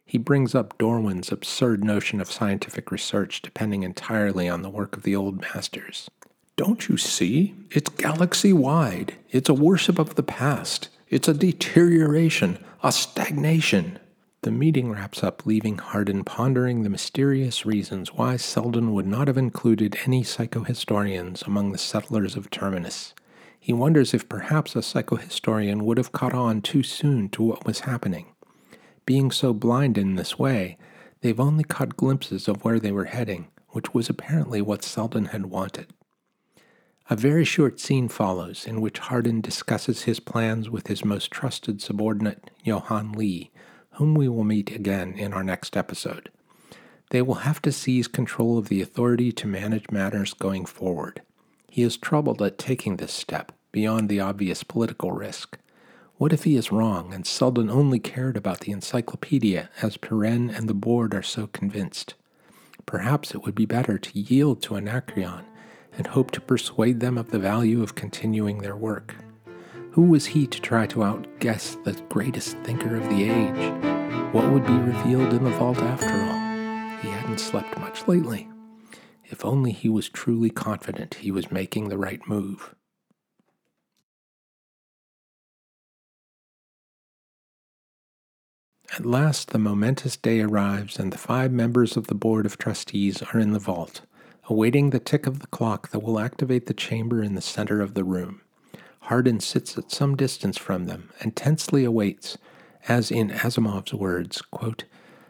He 0.07 0.19
brings 0.19 0.55
up 0.55 0.79
Dorwin's 0.79 1.33
absurd 1.33 1.83
notion 1.83 2.21
of 2.21 2.31
scientific 2.31 2.91
research 2.91 3.43
depending 3.43 3.83
entirely 3.83 4.49
on 4.49 4.63
the 4.63 4.71
work 4.71 4.97
of 4.97 5.03
the 5.03 5.17
old 5.17 5.41
masters. 5.41 6.11
Don't 6.57 6.89
you 6.89 6.97
see? 6.97 7.55
It's 7.71 7.91
galaxy 7.91 8.53
wide. 8.53 9.15
It's 9.31 9.49
a 9.49 9.55
worship 9.55 9.99
of 9.99 10.15
the 10.15 10.23
past. 10.23 10.89
It's 11.09 11.27
a 11.27 11.35
deterioration, 11.35 12.59
a 12.83 12.93
stagnation. 12.93 13.99
The 14.43 14.51
meeting 14.51 14.91
wraps 14.91 15.25
up, 15.25 15.47
leaving 15.47 15.79
Hardin 15.79 16.23
pondering 16.23 16.83
the 16.83 16.91
mysterious 16.91 17.65
reasons 17.65 18.13
why 18.13 18.37
Seldon 18.37 18.93
would 18.93 19.07
not 19.07 19.27
have 19.27 19.39
included 19.39 19.97
any 20.05 20.23
psychohistorians 20.23 21.47
among 21.47 21.73
the 21.73 21.79
settlers 21.79 22.37
of 22.37 22.51
Terminus. 22.51 23.15
He 23.59 23.73
wonders 23.73 24.13
if 24.13 24.29
perhaps 24.29 24.77
a 24.77 24.81
psychohistorian 24.81 25.83
would 25.83 25.97
have 25.97 26.13
caught 26.13 26.35
on 26.35 26.61
too 26.61 26.83
soon 26.83 27.31
to 27.31 27.43
what 27.43 27.65
was 27.65 27.81
happening. 27.81 28.27
Being 29.07 29.31
so 29.31 29.53
blind 29.53 29.99
in 29.99 30.15
this 30.15 30.39
way, 30.39 30.79
they've 31.21 31.41
only 31.41 31.65
caught 31.65 31.97
glimpses 31.97 32.49
of 32.49 32.65
where 32.65 32.79
they 32.79 32.93
were 32.93 33.05
heading, 33.07 33.49
which 33.71 33.93
was 33.93 34.09
apparently 34.09 34.63
what 34.63 34.83
Seldon 34.83 35.27
had 35.27 35.47
wanted. 35.47 35.93
A 37.11 37.17
very 37.17 37.45
short 37.45 37.79
scene 37.79 38.09
follows 38.09 38.67
in 38.67 38.81
which 38.81 38.99
Hardin 38.99 39.43
discusses 39.43 40.03
his 40.03 40.21
plans 40.21 40.71
with 40.71 40.87
his 40.87 41.05
most 41.05 41.31
trusted 41.31 41.83
subordinate, 41.83 42.51
Yohan 42.65 43.15
Lee, 43.15 43.51
whom 43.93 44.15
we 44.15 44.27
will 44.27 44.45
meet 44.45 44.71
again 44.71 45.13
in 45.13 45.35
our 45.35 45.45
next 45.45 45.77
episode. 45.77 46.31
They 47.11 47.21
will 47.21 47.35
have 47.35 47.61
to 47.63 47.73
seize 47.73 48.09
control 48.09 48.57
of 48.57 48.69
the 48.69 48.81
authority 48.81 49.33
to 49.33 49.47
manage 49.47 49.91
matters 49.91 50.33
going 50.33 50.65
forward. 50.65 51.21
He 51.69 51.83
is 51.83 51.99
troubled 51.99 52.41
at 52.41 52.57
taking 52.57 52.97
this 52.97 53.13
step, 53.13 53.53
beyond 53.71 54.09
the 54.09 54.21
obvious 54.21 54.63
political 54.63 55.13
risk. 55.13 55.59
What 56.17 56.33
if 56.33 56.45
he 56.45 56.57
is 56.57 56.71
wrong 56.71 57.13
and 57.13 57.27
Seldon 57.27 57.69
only 57.69 57.99
cared 57.99 58.37
about 58.37 58.61
the 58.61 58.71
encyclopedia 58.71 59.69
as 59.83 59.97
Pirenne 59.97 60.49
and 60.57 60.69
the 60.69 60.75
board 60.75 61.13
are 61.13 61.25
so 61.25 61.49
convinced? 61.49 62.15
Perhaps 62.87 63.35
it 63.35 63.43
would 63.43 63.57
be 63.57 63.67
better 63.67 63.99
to 63.99 64.19
yield 64.19 64.63
to 64.63 64.77
Anacreon 64.77 65.45
and 65.97 66.07
hope 66.07 66.31
to 66.31 66.41
persuade 66.41 67.01
them 67.01 67.19
of 67.19 67.33
the 67.33 67.41
value 67.41 67.83
of 67.83 67.97
continuing 67.97 68.59
their 68.59 68.77
work. 68.77 69.17
Who 69.93 70.03
was 70.03 70.27
he 70.27 70.47
to 70.47 70.61
try 70.61 70.87
to 70.87 71.03
outguess 71.03 71.77
the 71.83 72.01
greatest 72.09 72.59
thinker 72.59 72.95
of 72.95 73.09
the 73.09 73.31
age? 73.31 74.33
What 74.33 74.53
would 74.53 74.67
be 74.67 74.73
revealed 74.73 75.33
in 75.33 75.43
the 75.43 75.51
vault 75.51 75.79
after 75.79 76.13
all? 76.13 76.99
He 77.01 77.09
hadn't 77.09 77.41
slept 77.41 77.77
much 77.79 78.07
lately. 78.07 78.49
If 79.25 79.45
only 79.45 79.73
he 79.73 79.89
was 79.89 80.09
truly 80.09 80.51
confident 80.51 81.15
he 81.15 81.33
was 81.33 81.51
making 81.51 81.89
the 81.89 81.99
right 81.99 82.21
move. 82.29 82.75
At 88.93 89.07
last, 89.07 89.51
the 89.51 89.59
momentous 89.59 90.17
day 90.17 90.41
arrives, 90.41 90.99
and 90.99 91.13
the 91.13 91.19
five 91.19 91.51
members 91.51 91.97
of 91.97 92.07
the 92.07 92.15
Board 92.15 92.47
of 92.47 92.59
Trustees 92.59 93.23
are 93.23 93.41
in 93.41 93.53
the 93.53 93.59
vault, 93.59 94.03
awaiting 94.49 94.91
the 94.91 95.01
tick 95.01 95.27
of 95.27 95.41
the 95.41 95.47
clock 95.49 95.91
that 95.91 96.03
will 96.03 96.21
activate 96.21 96.67
the 96.67 96.75
chamber 96.75 97.23
in 97.23 97.35
the 97.35 97.41
center 97.41 97.81
of 97.81 97.95
the 97.95 98.05
room. 98.05 98.41
Hardin 99.01 99.41
sits 99.41 99.77
at 99.77 99.91
some 99.91 100.17
distance 100.17 100.57
from 100.57 100.87
them 100.87 101.11
and 101.21 101.35
tensely 101.35 101.85
awaits, 101.85 102.39
as 102.89 103.11
in 103.11 103.31
Asimov's 103.31 103.93
words, 103.93 104.43
quote, 104.43 104.85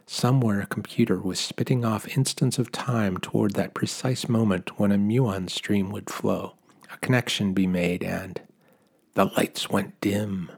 Somewhere 0.06 0.60
a 0.60 0.66
computer 0.66 1.18
was 1.18 1.40
spitting 1.40 1.84
off 1.84 2.16
instants 2.16 2.58
of 2.58 2.70
time 2.70 3.16
toward 3.16 3.54
that 3.54 3.72
precise 3.72 4.28
moment 4.28 4.78
when 4.78 4.92
a 4.92 4.98
muon 4.98 5.48
stream 5.48 5.90
would 5.90 6.10
flow, 6.10 6.56
a 6.92 6.98
connection 6.98 7.54
be 7.54 7.66
made, 7.66 8.04
and 8.04 8.42
the 9.14 9.24
lights 9.24 9.70
went 9.70 9.98
dim. 10.02 10.52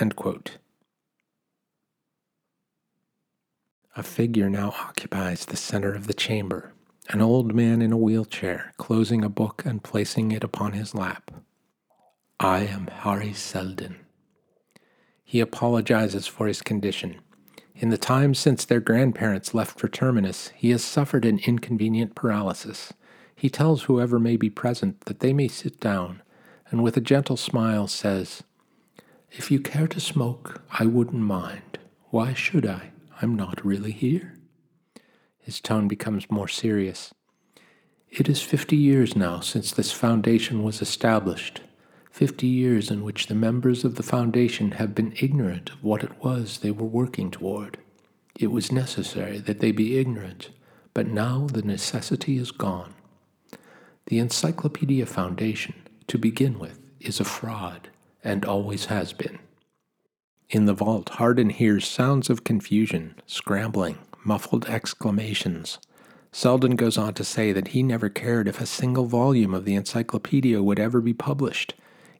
End 0.00 0.14
quote. 0.14 0.58
A 3.98 4.02
figure 4.02 4.50
now 4.50 4.74
occupies 4.78 5.46
the 5.46 5.56
center 5.56 5.94
of 5.94 6.06
the 6.06 6.12
chamber, 6.12 6.74
an 7.08 7.22
old 7.22 7.54
man 7.54 7.80
in 7.80 7.92
a 7.92 7.96
wheelchair, 7.96 8.74
closing 8.76 9.24
a 9.24 9.30
book 9.30 9.62
and 9.64 9.82
placing 9.82 10.32
it 10.32 10.44
upon 10.44 10.72
his 10.72 10.94
lap. 10.94 11.30
I 12.38 12.66
am 12.66 12.88
Hari 12.88 13.32
Seldon. 13.32 13.96
He 15.24 15.40
apologizes 15.40 16.26
for 16.26 16.46
his 16.46 16.60
condition. 16.60 17.22
In 17.74 17.88
the 17.88 17.96
time 17.96 18.34
since 18.34 18.66
their 18.66 18.80
grandparents 18.80 19.54
left 19.54 19.80
for 19.80 19.88
Terminus, 19.88 20.52
he 20.54 20.72
has 20.72 20.84
suffered 20.84 21.24
an 21.24 21.40
inconvenient 21.46 22.14
paralysis. 22.14 22.92
He 23.34 23.48
tells 23.48 23.84
whoever 23.84 24.18
may 24.18 24.36
be 24.36 24.50
present 24.50 25.00
that 25.06 25.20
they 25.20 25.32
may 25.32 25.48
sit 25.48 25.80
down, 25.80 26.20
and 26.70 26.82
with 26.82 26.98
a 26.98 27.00
gentle 27.00 27.38
smile 27.38 27.86
says, 27.86 28.42
If 29.30 29.50
you 29.50 29.58
care 29.58 29.88
to 29.88 30.00
smoke, 30.00 30.60
I 30.70 30.84
wouldn't 30.84 31.22
mind. 31.22 31.78
Why 32.10 32.34
should 32.34 32.66
I? 32.66 32.90
I'm 33.20 33.34
not 33.34 33.64
really 33.64 33.92
here. 33.92 34.34
His 35.38 35.60
tone 35.60 35.88
becomes 35.88 36.30
more 36.30 36.48
serious. 36.48 37.14
It 38.10 38.28
is 38.28 38.42
fifty 38.42 38.76
years 38.76 39.16
now 39.16 39.40
since 39.40 39.72
this 39.72 39.92
foundation 39.92 40.62
was 40.62 40.82
established. 40.82 41.62
50 42.16 42.46
years 42.46 42.90
in 42.90 43.04
which 43.04 43.26
the 43.26 43.34
members 43.34 43.84
of 43.84 43.96
the 43.96 44.02
Foundation 44.02 44.70
have 44.72 44.94
been 44.94 45.12
ignorant 45.20 45.68
of 45.68 45.84
what 45.84 46.02
it 46.02 46.24
was 46.24 46.60
they 46.60 46.70
were 46.70 46.86
working 46.86 47.30
toward. 47.30 47.76
It 48.40 48.46
was 48.46 48.72
necessary 48.72 49.36
that 49.40 49.60
they 49.60 49.70
be 49.70 49.98
ignorant, 49.98 50.48
but 50.94 51.06
now 51.06 51.46
the 51.52 51.60
necessity 51.60 52.38
is 52.38 52.52
gone. 52.52 52.94
The 54.06 54.18
Encyclopedia 54.18 55.04
Foundation, 55.04 55.74
to 56.06 56.16
begin 56.16 56.58
with, 56.58 56.80
is 57.00 57.20
a 57.20 57.24
fraud, 57.24 57.90
and 58.24 58.46
always 58.46 58.86
has 58.86 59.12
been. 59.12 59.38
In 60.48 60.66
the 60.66 60.74
vault, 60.74 61.10
Hardin 61.10 61.50
hears 61.50 61.86
sounds 61.86 62.30
of 62.30 62.44
confusion, 62.44 63.16
scrambling, 63.26 63.98
muffled 64.24 64.66
exclamations. 64.66 65.78
Seldon 66.32 66.76
goes 66.76 66.98
on 66.98 67.14
to 67.14 67.24
say 67.24 67.52
that 67.52 67.68
he 67.68 67.82
never 67.82 68.08
cared 68.08 68.46
if 68.46 68.60
a 68.60 68.66
single 68.66 69.06
volume 69.06 69.54
of 69.54 69.64
the 69.64 69.74
encyclopedia 69.74 70.62
would 70.62 70.78
ever 70.78 71.00
be 71.00 71.14
published 71.14 71.74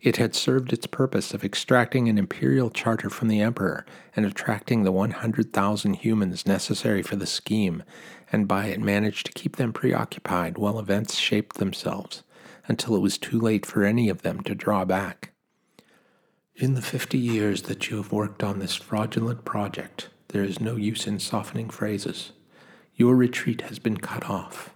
it 0.07 0.19
had 0.19 0.35
served 0.35 0.73
its 0.73 0.87
purpose 0.87 1.33
of 1.35 1.45
extracting 1.45 2.09
an 2.09 2.17
imperial 2.17 2.71
charter 2.71 3.11
from 3.11 3.29
the 3.29 3.41
emperor 3.41 3.85
and 4.15 4.25
attracting 4.25 4.85
the 4.85 4.93
100,000 4.93 5.95
humans 5.95 6.47
necessary 6.47 7.03
for 7.03 7.17
the 7.17 7.27
scheme, 7.27 7.83
and 8.31 8.47
by 8.47 8.67
it 8.67 8.81
managed 8.81 9.27
to 9.27 9.33
keep 9.33 9.57
them 9.57 9.73
preoccupied 9.73 10.59
while 10.59 10.79
events 10.79 11.17
shaped 11.17 11.57
themselves 11.57 12.23
until 12.69 12.95
it 12.95 13.01
was 13.01 13.19
too 13.19 13.41
late 13.41 13.65
for 13.65 13.85
any 13.85 14.09
of 14.09 14.23
them 14.23 14.41
to 14.43 14.55
draw 14.55 14.85
back. 14.85 15.33
In 16.59 16.73
the 16.73 16.81
50 16.81 17.19
years 17.19 17.63
that 17.63 17.91
you 17.91 17.99
have 17.99 18.13
worked 18.13 18.43
on 18.43 18.61
this 18.61 18.75
fraudulent 18.75 19.45
project, 19.45 20.09
there 20.29 20.43
is 20.43 20.59
no 20.59 20.77
use 20.77 21.07
in 21.07 21.19
softening 21.19 21.69
phrases. 21.69 22.33
Your 22.95 23.15
retreat 23.15 23.61
has 23.63 23.79
been 23.79 23.99
cut 23.99 24.31
off 24.31 24.71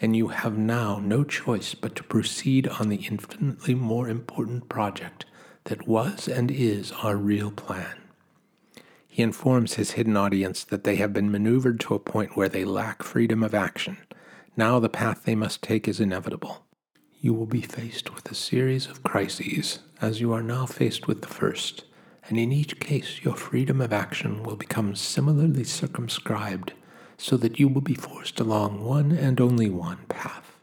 and 0.00 0.14
you 0.14 0.28
have 0.28 0.56
now 0.56 1.00
no 1.02 1.24
choice 1.24 1.74
but 1.74 1.96
to 1.96 2.04
proceed 2.04 2.68
on 2.68 2.88
the 2.88 3.04
infinitely 3.10 3.74
more 3.74 4.08
important 4.08 4.68
project 4.68 5.24
that 5.64 5.88
was 5.88 6.28
and 6.28 6.52
is 6.52 6.92
our 7.02 7.16
real 7.16 7.50
plan. 7.50 7.96
He 9.08 9.20
informs 9.20 9.74
his 9.74 9.92
hidden 9.92 10.16
audience 10.16 10.62
that 10.62 10.84
they 10.84 10.94
have 10.96 11.12
been 11.12 11.32
maneuvered 11.32 11.80
to 11.80 11.96
a 11.96 11.98
point 11.98 12.36
where 12.36 12.48
they 12.48 12.64
lack 12.64 13.02
freedom 13.02 13.42
of 13.42 13.56
action. 13.56 13.96
Now 14.56 14.78
the 14.78 14.88
path 14.88 15.24
they 15.24 15.34
must 15.34 15.62
take 15.62 15.88
is 15.88 15.98
inevitable. 15.98 16.63
You 17.24 17.32
will 17.32 17.46
be 17.46 17.62
faced 17.62 18.14
with 18.14 18.30
a 18.30 18.34
series 18.34 18.86
of 18.86 19.02
crises, 19.02 19.78
as 19.98 20.20
you 20.20 20.34
are 20.34 20.42
now 20.42 20.66
faced 20.66 21.06
with 21.06 21.22
the 21.22 21.28
first, 21.28 21.84
and 22.28 22.36
in 22.36 22.52
each 22.52 22.78
case 22.80 23.24
your 23.24 23.34
freedom 23.34 23.80
of 23.80 23.94
action 23.94 24.42
will 24.42 24.56
become 24.56 24.94
similarly 24.94 25.64
circumscribed 25.64 26.74
so 27.16 27.38
that 27.38 27.58
you 27.58 27.66
will 27.66 27.80
be 27.80 27.94
forced 27.94 28.40
along 28.40 28.84
one 28.84 29.10
and 29.10 29.40
only 29.40 29.70
one 29.70 30.04
path. 30.10 30.58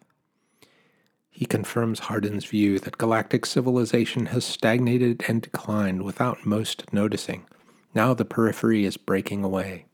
He 1.32 1.47
confirms 1.47 2.02
Hardin's 2.02 2.45
view 2.45 2.78
that 2.78 3.00
galactic 3.00 3.47
civilization 3.47 4.28
has 4.28 4.45
stagnated 4.45 5.24
and 5.28 5.41
declined 5.41 6.04
without 6.04 6.45
most 6.45 6.93
noticing. 6.93 7.47
Now 7.95 8.13
the 8.13 8.24
periphery 8.24 8.86
is 8.86 8.97
breaking 8.97 9.43
away. 9.43 9.86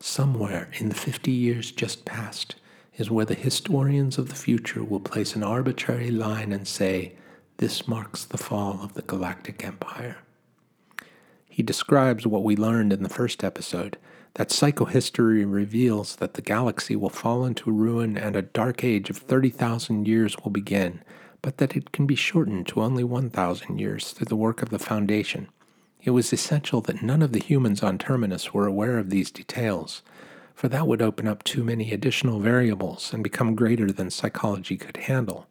Somewhere 0.00 0.70
in 0.80 0.88
the 0.88 0.96
50 0.96 1.30
years 1.30 1.70
just 1.70 2.04
past 2.04 2.56
is 2.98 3.10
where 3.10 3.24
the 3.24 3.34
historians 3.34 4.18
of 4.18 4.28
the 4.28 4.34
future 4.34 4.84
will 4.84 5.00
place 5.00 5.34
an 5.34 5.42
arbitrary 5.42 6.10
line 6.10 6.52
and 6.52 6.68
say, 6.68 7.14
This 7.56 7.88
marks 7.88 8.24
the 8.24 8.36
fall 8.36 8.80
of 8.82 8.94
the 8.94 9.02
galactic 9.02 9.64
empire. 9.64 10.18
He 11.48 11.62
describes 11.62 12.26
what 12.26 12.44
we 12.44 12.56
learned 12.56 12.92
in 12.92 13.02
the 13.02 13.08
first 13.08 13.42
episode 13.42 13.96
that 14.34 14.50
psychohistory 14.50 15.44
reveals 15.50 16.16
that 16.16 16.34
the 16.34 16.42
galaxy 16.42 16.94
will 16.94 17.08
fall 17.08 17.44
into 17.44 17.70
ruin 17.70 18.16
and 18.16 18.36
a 18.36 18.42
dark 18.42 18.84
age 18.84 19.10
of 19.10 19.16
30,000 19.16 20.06
years 20.06 20.36
will 20.38 20.50
begin, 20.50 21.02
but 21.40 21.56
that 21.58 21.76
it 21.76 21.92
can 21.92 22.06
be 22.06 22.14
shortened 22.14 22.68
to 22.68 22.82
only 22.82 23.02
1,000 23.04 23.78
years 23.78 24.12
through 24.12 24.26
the 24.26 24.36
work 24.36 24.60
of 24.60 24.70
the 24.70 24.78
Foundation. 24.78 25.48
It 26.02 26.10
was 26.10 26.32
essential 26.32 26.80
that 26.82 27.02
none 27.02 27.22
of 27.22 27.32
the 27.32 27.40
humans 27.40 27.82
on 27.82 27.98
Terminus 27.98 28.54
were 28.54 28.66
aware 28.66 28.98
of 28.98 29.10
these 29.10 29.30
details, 29.30 30.02
for 30.58 30.66
that 30.66 30.88
would 30.88 31.00
open 31.00 31.28
up 31.28 31.44
too 31.44 31.62
many 31.62 31.92
additional 31.92 32.40
variables 32.40 33.12
and 33.12 33.22
become 33.22 33.54
greater 33.54 33.92
than 33.92 34.10
psychology 34.10 34.76
could 34.76 34.96
handle. 34.96 35.46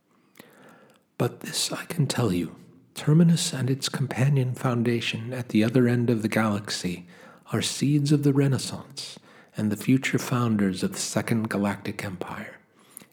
But 1.18 1.40
this 1.40 1.72
I 1.72 1.86
can 1.86 2.08
tell 2.08 2.34
you 2.34 2.58
Terminus 2.94 3.54
and 3.54 3.70
its 3.70 3.88
companion 3.88 4.54
foundation 4.54 5.32
at 5.32 5.48
the 5.48 5.64
other 5.64 5.88
end 5.88 6.10
of 6.10 6.24
the 6.24 6.28
galaxy 6.28 7.08
are 7.54 7.62
seeds 7.62 8.12
of 8.12 8.24
the 8.24 8.34
Renaissance 8.34 9.18
and 9.56 9.72
the 9.72 9.78
future 9.78 10.20
founders 10.20 10.84
of 10.84 10.92
the 10.92 11.00
Second 11.00 11.50
Galactic 11.50 12.04
Empire, 12.04 12.58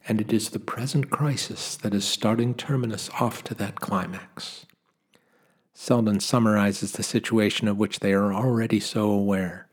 and 0.09 0.21
it 0.21 0.33
is 0.33 0.51
the 0.51 0.59
present 0.59 1.11
crisis 1.11 1.77
that 1.77 1.95
is 1.95 2.05
starting 2.05 2.57
Terminus 2.57 3.09
off 3.21 3.45
to 3.45 3.55
that 3.55 3.77
climax. 3.77 4.67
Seldon 5.75 6.19
summarizes 6.19 6.91
the 6.91 7.05
situation 7.05 7.69
of 7.69 7.79
which 7.79 8.01
they 8.01 8.13
are 8.13 8.35
already 8.35 8.81
so 8.81 9.13
aware. 9.13 9.64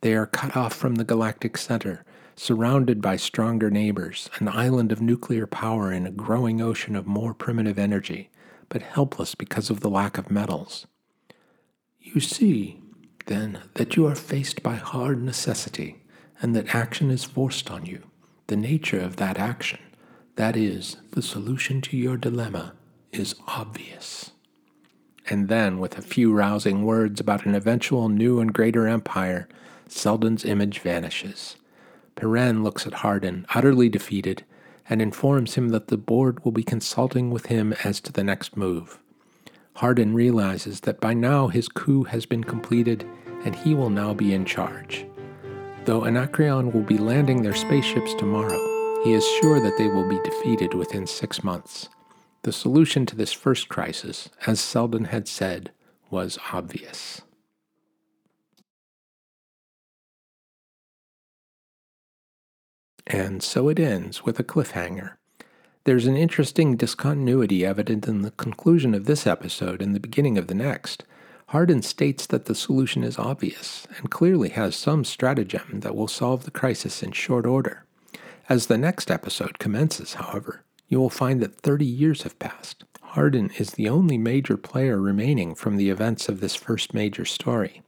They 0.00 0.14
are 0.14 0.26
cut 0.26 0.56
off 0.56 0.74
from 0.74 0.94
the 0.94 1.04
galactic 1.04 1.56
center, 1.56 2.04
surrounded 2.36 3.02
by 3.02 3.16
stronger 3.16 3.70
neighbors, 3.70 4.30
an 4.38 4.48
island 4.48 4.92
of 4.92 5.00
nuclear 5.00 5.46
power 5.46 5.92
in 5.92 6.06
a 6.06 6.12
growing 6.12 6.60
ocean 6.60 6.94
of 6.94 7.06
more 7.06 7.34
primitive 7.34 7.78
energy, 7.78 8.30
but 8.68 8.82
helpless 8.82 9.34
because 9.34 9.70
of 9.70 9.80
the 9.80 9.90
lack 9.90 10.18
of 10.18 10.30
metals. 10.30 10.86
You 12.00 12.20
see, 12.20 12.80
then, 13.26 13.60
that 13.74 13.96
you 13.96 14.06
are 14.06 14.14
faced 14.14 14.62
by 14.62 14.76
hard 14.76 15.22
necessity 15.22 16.02
and 16.40 16.54
that 16.54 16.74
action 16.74 17.10
is 17.10 17.24
forced 17.24 17.70
on 17.70 17.86
you. 17.86 18.02
The 18.46 18.56
nature 18.56 19.00
of 19.00 19.16
that 19.16 19.38
action, 19.38 19.80
that 20.36 20.56
is, 20.56 20.96
the 21.12 21.22
solution 21.22 21.80
to 21.82 21.96
your 21.96 22.16
dilemma, 22.16 22.74
is 23.12 23.34
obvious. 23.46 24.30
And 25.28 25.48
then, 25.48 25.78
with 25.78 25.98
a 25.98 26.02
few 26.02 26.32
rousing 26.32 26.84
words 26.84 27.20
about 27.20 27.44
an 27.44 27.54
eventual 27.54 28.08
new 28.08 28.40
and 28.40 28.54
greater 28.54 28.86
empire, 28.86 29.48
Seldon's 29.92 30.44
image 30.44 30.80
vanishes. 30.80 31.56
Pirenne 32.16 32.62
looks 32.62 32.86
at 32.86 32.94
Hardin, 32.94 33.46
utterly 33.54 33.88
defeated, 33.88 34.44
and 34.88 35.00
informs 35.00 35.54
him 35.54 35.68
that 35.68 35.88
the 35.88 35.96
board 35.96 36.44
will 36.44 36.52
be 36.52 36.62
consulting 36.62 37.30
with 37.30 37.46
him 37.46 37.74
as 37.84 38.00
to 38.00 38.12
the 38.12 38.24
next 38.24 38.56
move. 38.56 38.98
Hardin 39.74 40.14
realizes 40.14 40.80
that 40.80 41.00
by 41.00 41.14
now 41.14 41.48
his 41.48 41.68
coup 41.68 42.04
has 42.04 42.26
been 42.26 42.42
completed 42.42 43.06
and 43.44 43.54
he 43.54 43.74
will 43.74 43.90
now 43.90 44.12
be 44.12 44.34
in 44.34 44.44
charge. 44.44 45.06
Though 45.84 46.04
Anacreon 46.04 46.72
will 46.72 46.82
be 46.82 46.98
landing 46.98 47.42
their 47.42 47.54
spaceships 47.54 48.12
tomorrow, 48.14 48.58
he 49.04 49.12
is 49.12 49.24
sure 49.40 49.60
that 49.60 49.78
they 49.78 49.86
will 49.86 50.08
be 50.08 50.20
defeated 50.24 50.74
within 50.74 51.06
six 51.06 51.44
months. 51.44 51.88
The 52.42 52.52
solution 52.52 53.06
to 53.06 53.16
this 53.16 53.32
first 53.32 53.68
crisis, 53.68 54.28
as 54.46 54.58
Seldon 54.58 55.04
had 55.06 55.28
said, 55.28 55.70
was 56.10 56.38
obvious. 56.52 57.22
And 63.08 63.42
so 63.42 63.70
it 63.70 63.80
ends 63.80 64.24
with 64.24 64.38
a 64.38 64.44
cliffhanger. 64.44 65.14
There's 65.84 66.06
an 66.06 66.16
interesting 66.16 66.76
discontinuity 66.76 67.64
evident 67.64 68.06
in 68.06 68.20
the 68.20 68.32
conclusion 68.32 68.94
of 68.94 69.06
this 69.06 69.26
episode 69.26 69.80
and 69.80 69.94
the 69.94 70.00
beginning 70.00 70.36
of 70.36 70.46
the 70.46 70.54
next. 70.54 71.04
Hardin 71.46 71.80
states 71.80 72.26
that 72.26 72.44
the 72.44 72.54
solution 72.54 73.02
is 73.02 73.18
obvious 73.18 73.86
and 73.96 74.10
clearly 74.10 74.50
has 74.50 74.76
some 74.76 75.02
stratagem 75.04 75.80
that 75.80 75.96
will 75.96 76.06
solve 76.06 76.44
the 76.44 76.50
crisis 76.50 77.02
in 77.02 77.12
short 77.12 77.46
order. 77.46 77.86
As 78.50 78.66
the 78.66 78.76
next 78.76 79.10
episode 79.10 79.58
commences, 79.58 80.14
however, 80.14 80.62
you 80.88 81.00
will 81.00 81.08
find 81.08 81.40
that 81.40 81.54
30 81.62 81.86
years 81.86 82.24
have 82.24 82.38
passed. 82.38 82.84
Hardin 83.00 83.50
is 83.58 83.70
the 83.70 83.88
only 83.88 84.18
major 84.18 84.58
player 84.58 85.00
remaining 85.00 85.54
from 85.54 85.78
the 85.78 85.88
events 85.88 86.28
of 86.28 86.40
this 86.40 86.54
first 86.54 86.92
major 86.92 87.24
story. 87.24 87.80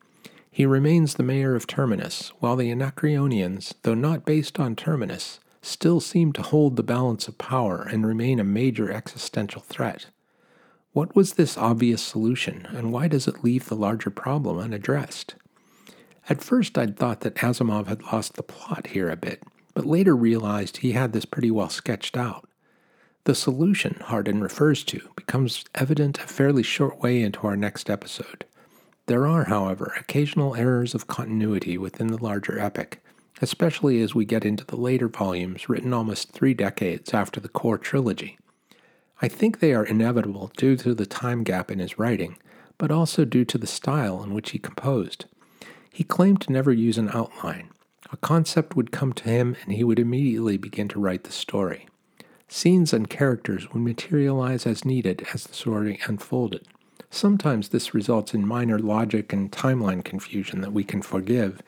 He 0.50 0.66
remains 0.66 1.14
the 1.14 1.22
mayor 1.22 1.54
of 1.54 1.66
Terminus, 1.66 2.32
while 2.40 2.56
the 2.56 2.70
Anacreonians, 2.70 3.74
though 3.82 3.94
not 3.94 4.24
based 4.24 4.58
on 4.58 4.74
Terminus, 4.74 5.38
still 5.62 6.00
seem 6.00 6.32
to 6.32 6.42
hold 6.42 6.76
the 6.76 6.82
balance 6.82 7.28
of 7.28 7.38
power 7.38 7.82
and 7.82 8.06
remain 8.06 8.40
a 8.40 8.44
major 8.44 8.90
existential 8.90 9.62
threat. 9.62 10.06
What 10.92 11.14
was 11.14 11.34
this 11.34 11.56
obvious 11.56 12.02
solution, 12.02 12.66
and 12.70 12.92
why 12.92 13.06
does 13.06 13.28
it 13.28 13.44
leave 13.44 13.68
the 13.68 13.76
larger 13.76 14.10
problem 14.10 14.58
unaddressed? 14.58 15.36
At 16.28 16.42
first, 16.42 16.76
I'd 16.76 16.96
thought 16.96 17.20
that 17.20 17.36
Asimov 17.36 17.86
had 17.86 18.02
lost 18.02 18.34
the 18.34 18.42
plot 18.42 18.88
here 18.88 19.08
a 19.08 19.16
bit, 19.16 19.44
but 19.72 19.86
later 19.86 20.16
realized 20.16 20.78
he 20.78 20.92
had 20.92 21.12
this 21.12 21.24
pretty 21.24 21.50
well 21.50 21.68
sketched 21.68 22.16
out. 22.16 22.48
The 23.24 23.34
solution 23.34 23.98
Hardin 24.00 24.40
refers 24.40 24.82
to 24.84 25.10
becomes 25.14 25.64
evident 25.76 26.18
a 26.18 26.26
fairly 26.26 26.62
short 26.64 27.00
way 27.00 27.22
into 27.22 27.46
our 27.46 27.56
next 27.56 27.88
episode. 27.88 28.44
There 29.06 29.26
are, 29.26 29.44
however, 29.44 29.94
occasional 29.98 30.54
errors 30.54 30.94
of 30.94 31.06
continuity 31.06 31.76
within 31.76 32.08
the 32.08 32.22
larger 32.22 32.58
epic, 32.58 33.02
especially 33.42 34.00
as 34.02 34.14
we 34.14 34.24
get 34.24 34.44
into 34.44 34.64
the 34.64 34.76
later 34.76 35.08
volumes 35.08 35.68
written 35.68 35.92
almost 35.92 36.30
three 36.32 36.54
decades 36.54 37.12
after 37.12 37.40
the 37.40 37.48
core 37.48 37.78
trilogy. 37.78 38.38
I 39.22 39.28
think 39.28 39.58
they 39.58 39.74
are 39.74 39.84
inevitable 39.84 40.50
due 40.56 40.76
to 40.76 40.94
the 40.94 41.06
time 41.06 41.42
gap 41.42 41.70
in 41.70 41.78
his 41.78 41.98
writing, 41.98 42.38
but 42.78 42.90
also 42.90 43.24
due 43.24 43.44
to 43.46 43.58
the 43.58 43.66
style 43.66 44.22
in 44.22 44.32
which 44.32 44.50
he 44.50 44.58
composed. 44.58 45.26
He 45.92 46.04
claimed 46.04 46.40
to 46.42 46.52
never 46.52 46.72
use 46.72 46.96
an 46.96 47.10
outline. 47.12 47.70
A 48.12 48.16
concept 48.16 48.76
would 48.76 48.92
come 48.92 49.12
to 49.12 49.24
him 49.24 49.56
and 49.62 49.72
he 49.72 49.84
would 49.84 49.98
immediately 49.98 50.56
begin 50.56 50.88
to 50.88 51.00
write 51.00 51.24
the 51.24 51.32
story. 51.32 51.86
Scenes 52.48 52.92
and 52.92 53.10
characters 53.10 53.70
would 53.72 53.82
materialize 53.82 54.66
as 54.66 54.84
needed 54.84 55.26
as 55.34 55.44
the 55.44 55.54
story 55.54 56.00
unfolded. 56.06 56.66
Sometimes 57.10 57.68
this 57.68 57.92
results 57.92 58.34
in 58.34 58.46
minor 58.46 58.78
logic 58.78 59.32
and 59.32 59.50
timeline 59.50 60.04
confusion 60.04 60.60
that 60.60 60.72
we 60.72 60.84
can 60.84 61.02
forgive, 61.02 61.60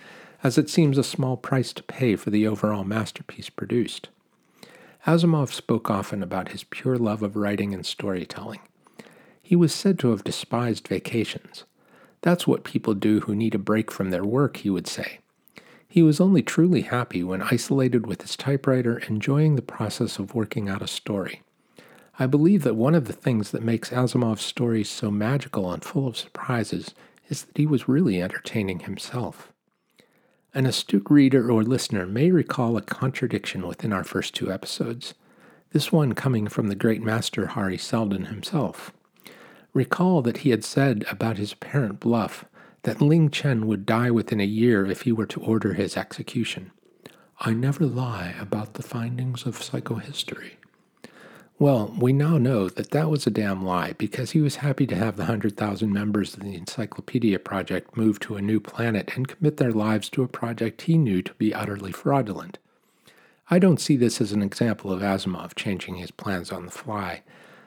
as 0.42 0.57
it 0.57 0.70
seems 0.70 0.96
a 0.96 1.05
small 1.05 1.37
price 1.37 1.72
to 1.72 1.83
pay 1.83 2.16
for 2.16 2.31
the 2.31 2.46
overall 2.46 2.85
masterpiece 2.85 3.50
produced. 3.50 4.09
Asimov 5.07 5.52
spoke 5.52 5.90
often 5.90 6.22
about 6.22 6.50
his 6.50 6.62
pure 6.64 6.96
love 6.96 7.22
of 7.22 7.37
writing 7.37 7.74
and 7.74 7.85
storytelling. 7.85 8.61
He 9.42 9.57
was 9.57 9.74
said 9.74 9.98
to 9.98 10.11
have 10.11 10.22
despised 10.22 10.87
vacations. 10.87 11.64
That's 12.20 12.46
what 12.46 12.62
people 12.62 12.94
do 12.94 13.20
who 13.20 13.35
need 13.35 13.57
a 13.57 13.59
break 13.59 13.90
from 13.90 14.11
their 14.11 14.24
work, 14.24 14.59
he 14.59 14.70
would 14.70 14.87
say. 14.87 15.18
He 15.88 16.02
was 16.02 16.20
only 16.20 16.42
truly 16.42 16.83
happy 16.83 17.24
when 17.24 17.42
isolated 17.42 18.07
with 18.07 18.22
his 18.22 18.37
typewriter, 18.37 18.98
enjoying 19.09 19.57
the 19.57 19.62
process 19.62 20.18
of 20.18 20.35
working 20.35 20.68
out 20.68 20.83
a 20.83 20.87
story. 20.87 21.42
I 22.18 22.27
believe 22.27 22.62
that 22.62 22.77
one 22.77 22.94
of 22.94 23.07
the 23.07 23.12
things 23.12 23.51
that 23.51 23.62
makes 23.62 23.90
Asimov's 23.90 24.42
stories 24.42 24.90
so 24.90 25.11
magical 25.11 25.72
and 25.72 25.83
full 25.83 26.07
of 26.07 26.16
surprises 26.16 26.94
is 27.29 27.44
that 27.44 27.57
he 27.57 27.66
was 27.66 27.88
really 27.88 28.22
entertaining 28.22 28.81
himself. 28.81 29.53
An 30.55 30.66
astute 30.66 31.11
reader 31.11 31.51
or 31.51 31.62
listener 31.62 32.07
may 32.07 32.31
recall 32.31 32.77
a 32.77 32.83
contradiction 32.83 33.66
within 33.66 33.92
our 33.92 34.05
first 34.05 34.35
two 34.35 34.53
episodes, 34.53 35.14
this 35.70 35.90
one 35.90 36.12
coming 36.12 36.46
from 36.46 36.68
the 36.68 36.75
great 36.75 37.01
master 37.01 37.46
Hari 37.46 37.79
Seldon 37.79 38.27
himself. 38.27 38.92
Recall 39.72 40.20
that 40.20 40.38
he 40.38 40.51
had 40.51 40.64
said 40.64 41.07
about 41.11 41.38
his 41.38 41.53
apparent 41.53 41.98
bluff 41.98 42.44
that 42.83 43.01
Ling 43.01 43.31
Chen 43.31 43.66
would 43.66 43.87
die 43.87 44.11
within 44.11 44.40
a 44.40 44.44
year 44.44 44.85
if 44.85 45.03
he 45.03 45.12
were 45.12 45.27
to 45.27 45.40
order 45.40 45.72
his 45.72 45.96
execution. 45.96 46.72
I 47.40 47.55
never 47.55 47.87
lie 47.87 48.35
about 48.38 48.75
the 48.75 48.83
findings 48.83 49.46
of 49.46 49.59
psychohistory. 49.59 50.53
Well, 51.59 51.95
we 51.97 52.12
now 52.12 52.38
know 52.38 52.69
that 52.69 52.91
that 52.91 53.09
was 53.09 53.27
a 53.27 53.31
damn 53.31 53.65
lie 53.65 53.93
because 53.93 54.33
he 54.33 54.41
was 54.41 54.57
happy 54.57 54.87
to 54.88 54.97
have 54.97 55.17
the 55.17 55.25
100,000 55.25 55.93
members 55.93 56.35
of 56.35 56.41
the 56.41 56.55
Encyclopedia 56.55 57.38
Project 57.38 57.97
move 57.97 58.19
to 58.21 58.37
a 58.37 58.43
new 58.43 58.59
planet 58.59 59.12
and 59.15 59.29
commit 59.29 59.59
their 59.59 59.71
lives 59.71 60.09
to 60.11 60.23
a 60.23 60.29
project 60.29 60.83
he 60.83 60.99
knew 60.99 61.23
to 61.23 61.35
be 61.35 61.55
utterly 61.55 61.93
fraudulent. 61.93 62.59
I 63.51 63.59
don't 63.59 63.81
see 63.81 63.97
this 63.97 64.21
as 64.21 64.33
an 64.33 64.43
example 64.43 64.93
of 64.93 65.03
Asimov 65.03 65.55
changing 65.55 65.97
his 65.97 66.11
plans 66.11 66.51
on 66.51 66.65
the 66.65 66.73
fly, 66.73 67.23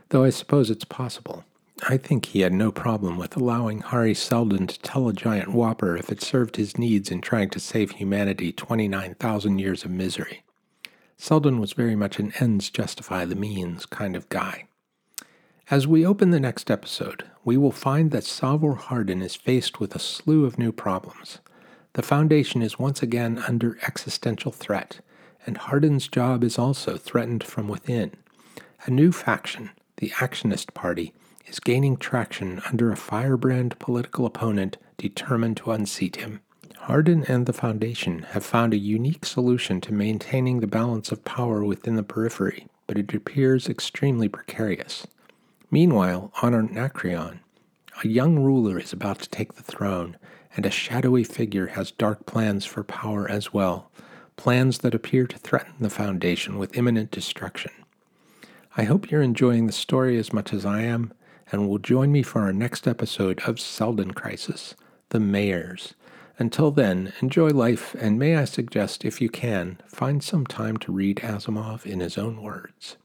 though 0.09 0.23
I 0.23 0.29
suppose 0.29 0.69
it's 0.69 0.85
possible. 0.85 1.45
I 1.87 1.97
think 1.97 2.27
he 2.27 2.39
had 2.39 2.53
no 2.53 2.71
problem 2.71 3.17
with 3.17 3.35
allowing 3.35 3.81
Hari 3.81 4.13
Seldon 4.13 4.65
to 4.67 4.79
tell 4.79 5.09
a 5.09 5.13
giant 5.13 5.49
whopper 5.53 5.97
if 5.97 6.09
it 6.09 6.21
served 6.21 6.55
his 6.55 6.77
needs 6.77 7.11
in 7.11 7.19
trying 7.19 7.49
to 7.49 7.59
save 7.59 7.91
humanity 7.91 8.53
29,000 8.53 9.59
years 9.59 9.83
of 9.83 9.91
misery. 9.91 10.44
Seldon 11.17 11.59
was 11.59 11.73
very 11.73 11.95
much 11.95 12.19
an 12.19 12.33
ends 12.39 12.69
justify 12.69 13.25
the 13.25 13.35
means 13.35 13.85
kind 13.85 14.15
of 14.15 14.29
guy. 14.29 14.67
As 15.71 15.87
we 15.87 16.05
open 16.05 16.29
the 16.29 16.39
next 16.39 16.69
episode, 16.69 17.23
we 17.43 17.57
will 17.57 17.71
find 17.71 18.11
that 18.11 18.23
Salvor 18.23 18.75
Hardin 18.75 19.21
is 19.21 19.35
faced 19.35 19.79
with 19.79 19.95
a 19.95 19.99
slew 19.99 20.45
of 20.45 20.59
new 20.59 20.71
problems. 20.71 21.39
The 21.93 22.03
Foundation 22.03 22.61
is 22.61 22.77
once 22.77 23.01
again 23.01 23.39
under 23.47 23.79
existential 23.87 24.51
threat, 24.51 24.99
and 25.45 25.57
Hardin's 25.57 26.07
job 26.07 26.43
is 26.43 26.59
also 26.59 26.97
threatened 26.97 27.43
from 27.43 27.67
within. 27.67 28.11
A 28.85 28.91
new 28.91 29.11
faction, 29.11 29.71
the 29.97 30.09
Actionist 30.09 30.73
Party, 30.73 31.13
is 31.47 31.59
gaining 31.59 31.97
traction 31.97 32.61
under 32.69 32.91
a 32.91 32.97
firebrand 32.97 33.79
political 33.79 34.25
opponent 34.25 34.77
determined 34.97 35.57
to 35.57 35.71
unseat 35.71 36.17
him. 36.17 36.41
Hardin 36.85 37.23
and 37.23 37.47
the 37.47 37.51
Foundation 37.53 38.21
have 38.33 38.45
found 38.45 38.71
a 38.71 38.77
unique 38.77 39.25
solution 39.25 39.81
to 39.81 39.91
maintaining 39.91 40.59
the 40.59 40.67
balance 40.67 41.11
of 41.11 41.25
power 41.25 41.65
within 41.65 41.95
the 41.95 42.03
periphery, 42.03 42.67
but 42.85 42.99
it 42.99 43.11
appears 43.11 43.67
extremely 43.67 44.29
precarious. 44.29 45.07
Meanwhile, 45.71 46.31
on 46.43 46.53
Anacreon, 46.53 47.39
a 48.03 48.07
young 48.07 48.37
ruler 48.37 48.77
is 48.77 48.93
about 48.93 49.17
to 49.21 49.29
take 49.29 49.53
the 49.53 49.63
throne, 49.63 50.15
and 50.55 50.63
a 50.63 50.69
shadowy 50.69 51.23
figure 51.23 51.65
has 51.69 51.89
dark 51.89 52.27
plans 52.27 52.65
for 52.65 52.83
power 52.83 53.27
as 53.27 53.51
well, 53.51 53.89
plans 54.37 54.77
that 54.79 54.93
appear 54.93 55.25
to 55.25 55.39
threaten 55.39 55.73
the 55.79 55.89
Foundation 55.89 56.59
with 56.59 56.77
imminent 56.77 57.09
destruction. 57.09 57.71
I 58.77 58.83
hope 58.83 59.09
you're 59.09 59.23
enjoying 59.23 59.65
the 59.65 59.73
story 59.73 60.19
as 60.19 60.31
much 60.31 60.53
as 60.53 60.67
I 60.67 60.83
am, 60.83 61.13
and 61.51 61.67
will 61.67 61.79
join 61.79 62.11
me 62.11 62.21
for 62.21 62.41
our 62.41 62.53
next 62.53 62.87
episode 62.87 63.39
of 63.47 63.59
Seldon 63.59 64.11
Crisis 64.11 64.75
The 65.09 65.19
Mayors 65.19 65.95
until 66.37 66.69
then, 66.69 67.13
enjoy 67.21 67.49
life, 67.49 67.95
and 67.95 68.19
may 68.19 68.35
I 68.35 68.43
suggest, 68.43 69.05
if 69.05 69.21
you 69.21 69.29
can, 69.29 69.79
find 69.87 70.21
some 70.21 70.45
time 70.45 70.75
to 70.77 70.91
read 70.91 71.17
Asimov 71.17 71.85
in 71.85 72.01
his 72.01 72.17
own 72.17 72.41
words. 72.41 72.97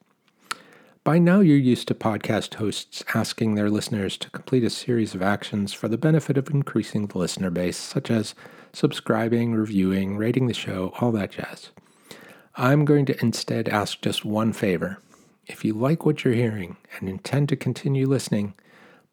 By 1.04 1.18
now, 1.18 1.38
you're 1.40 1.56
used 1.56 1.88
to 1.88 1.94
podcast 1.94 2.54
hosts 2.54 3.04
asking 3.14 3.54
their 3.54 3.70
listeners 3.70 4.16
to 4.18 4.30
complete 4.30 4.64
a 4.64 4.70
series 4.70 5.14
of 5.14 5.22
actions 5.22 5.72
for 5.72 5.86
the 5.86 5.96
benefit 5.96 6.36
of 6.36 6.50
increasing 6.50 7.06
the 7.06 7.18
listener 7.18 7.50
base, 7.50 7.76
such 7.78 8.10
as 8.10 8.34
subscribing, 8.72 9.54
reviewing, 9.54 10.16
rating 10.16 10.46
the 10.46 10.54
show, 10.54 10.92
all 11.00 11.12
that 11.12 11.30
jazz. 11.30 11.70
I'm 12.56 12.84
going 12.84 13.06
to 13.06 13.20
instead 13.22 13.68
ask 13.68 14.02
just 14.02 14.24
one 14.24 14.52
favor. 14.52 14.98
If 15.46 15.64
you 15.64 15.72
like 15.72 16.04
what 16.04 16.24
you're 16.24 16.34
hearing 16.34 16.76
and 16.98 17.08
intend 17.08 17.48
to 17.50 17.56
continue 17.56 18.06
listening, 18.06 18.54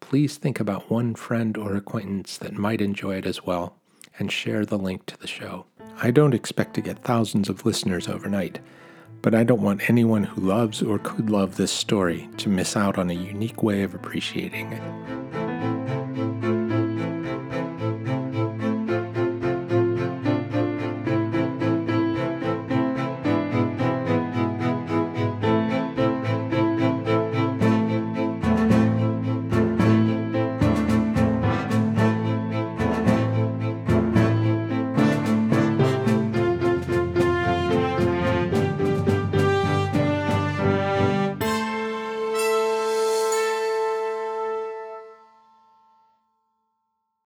please 0.00 0.36
think 0.36 0.60
about 0.60 0.90
one 0.90 1.14
friend 1.14 1.56
or 1.56 1.74
acquaintance 1.74 2.36
that 2.38 2.52
might 2.52 2.80
enjoy 2.80 3.14
it 3.14 3.26
as 3.26 3.44
well 3.46 3.77
and 4.18 4.30
share 4.30 4.64
the 4.64 4.78
link 4.78 5.06
to 5.06 5.18
the 5.18 5.26
show. 5.26 5.66
I 6.00 6.10
don't 6.10 6.34
expect 6.34 6.74
to 6.74 6.80
get 6.80 7.02
thousands 7.02 7.48
of 7.48 7.66
listeners 7.66 8.08
overnight, 8.08 8.60
but 9.22 9.34
I 9.34 9.44
don't 9.44 9.62
want 9.62 9.88
anyone 9.88 10.24
who 10.24 10.40
loves 10.40 10.82
or 10.82 10.98
could 10.98 11.30
love 11.30 11.56
this 11.56 11.72
story 11.72 12.28
to 12.38 12.48
miss 12.48 12.76
out 12.76 12.98
on 12.98 13.10
a 13.10 13.14
unique 13.14 13.62
way 13.62 13.82
of 13.82 13.94
appreciating 13.94 14.72
it. 14.72 15.47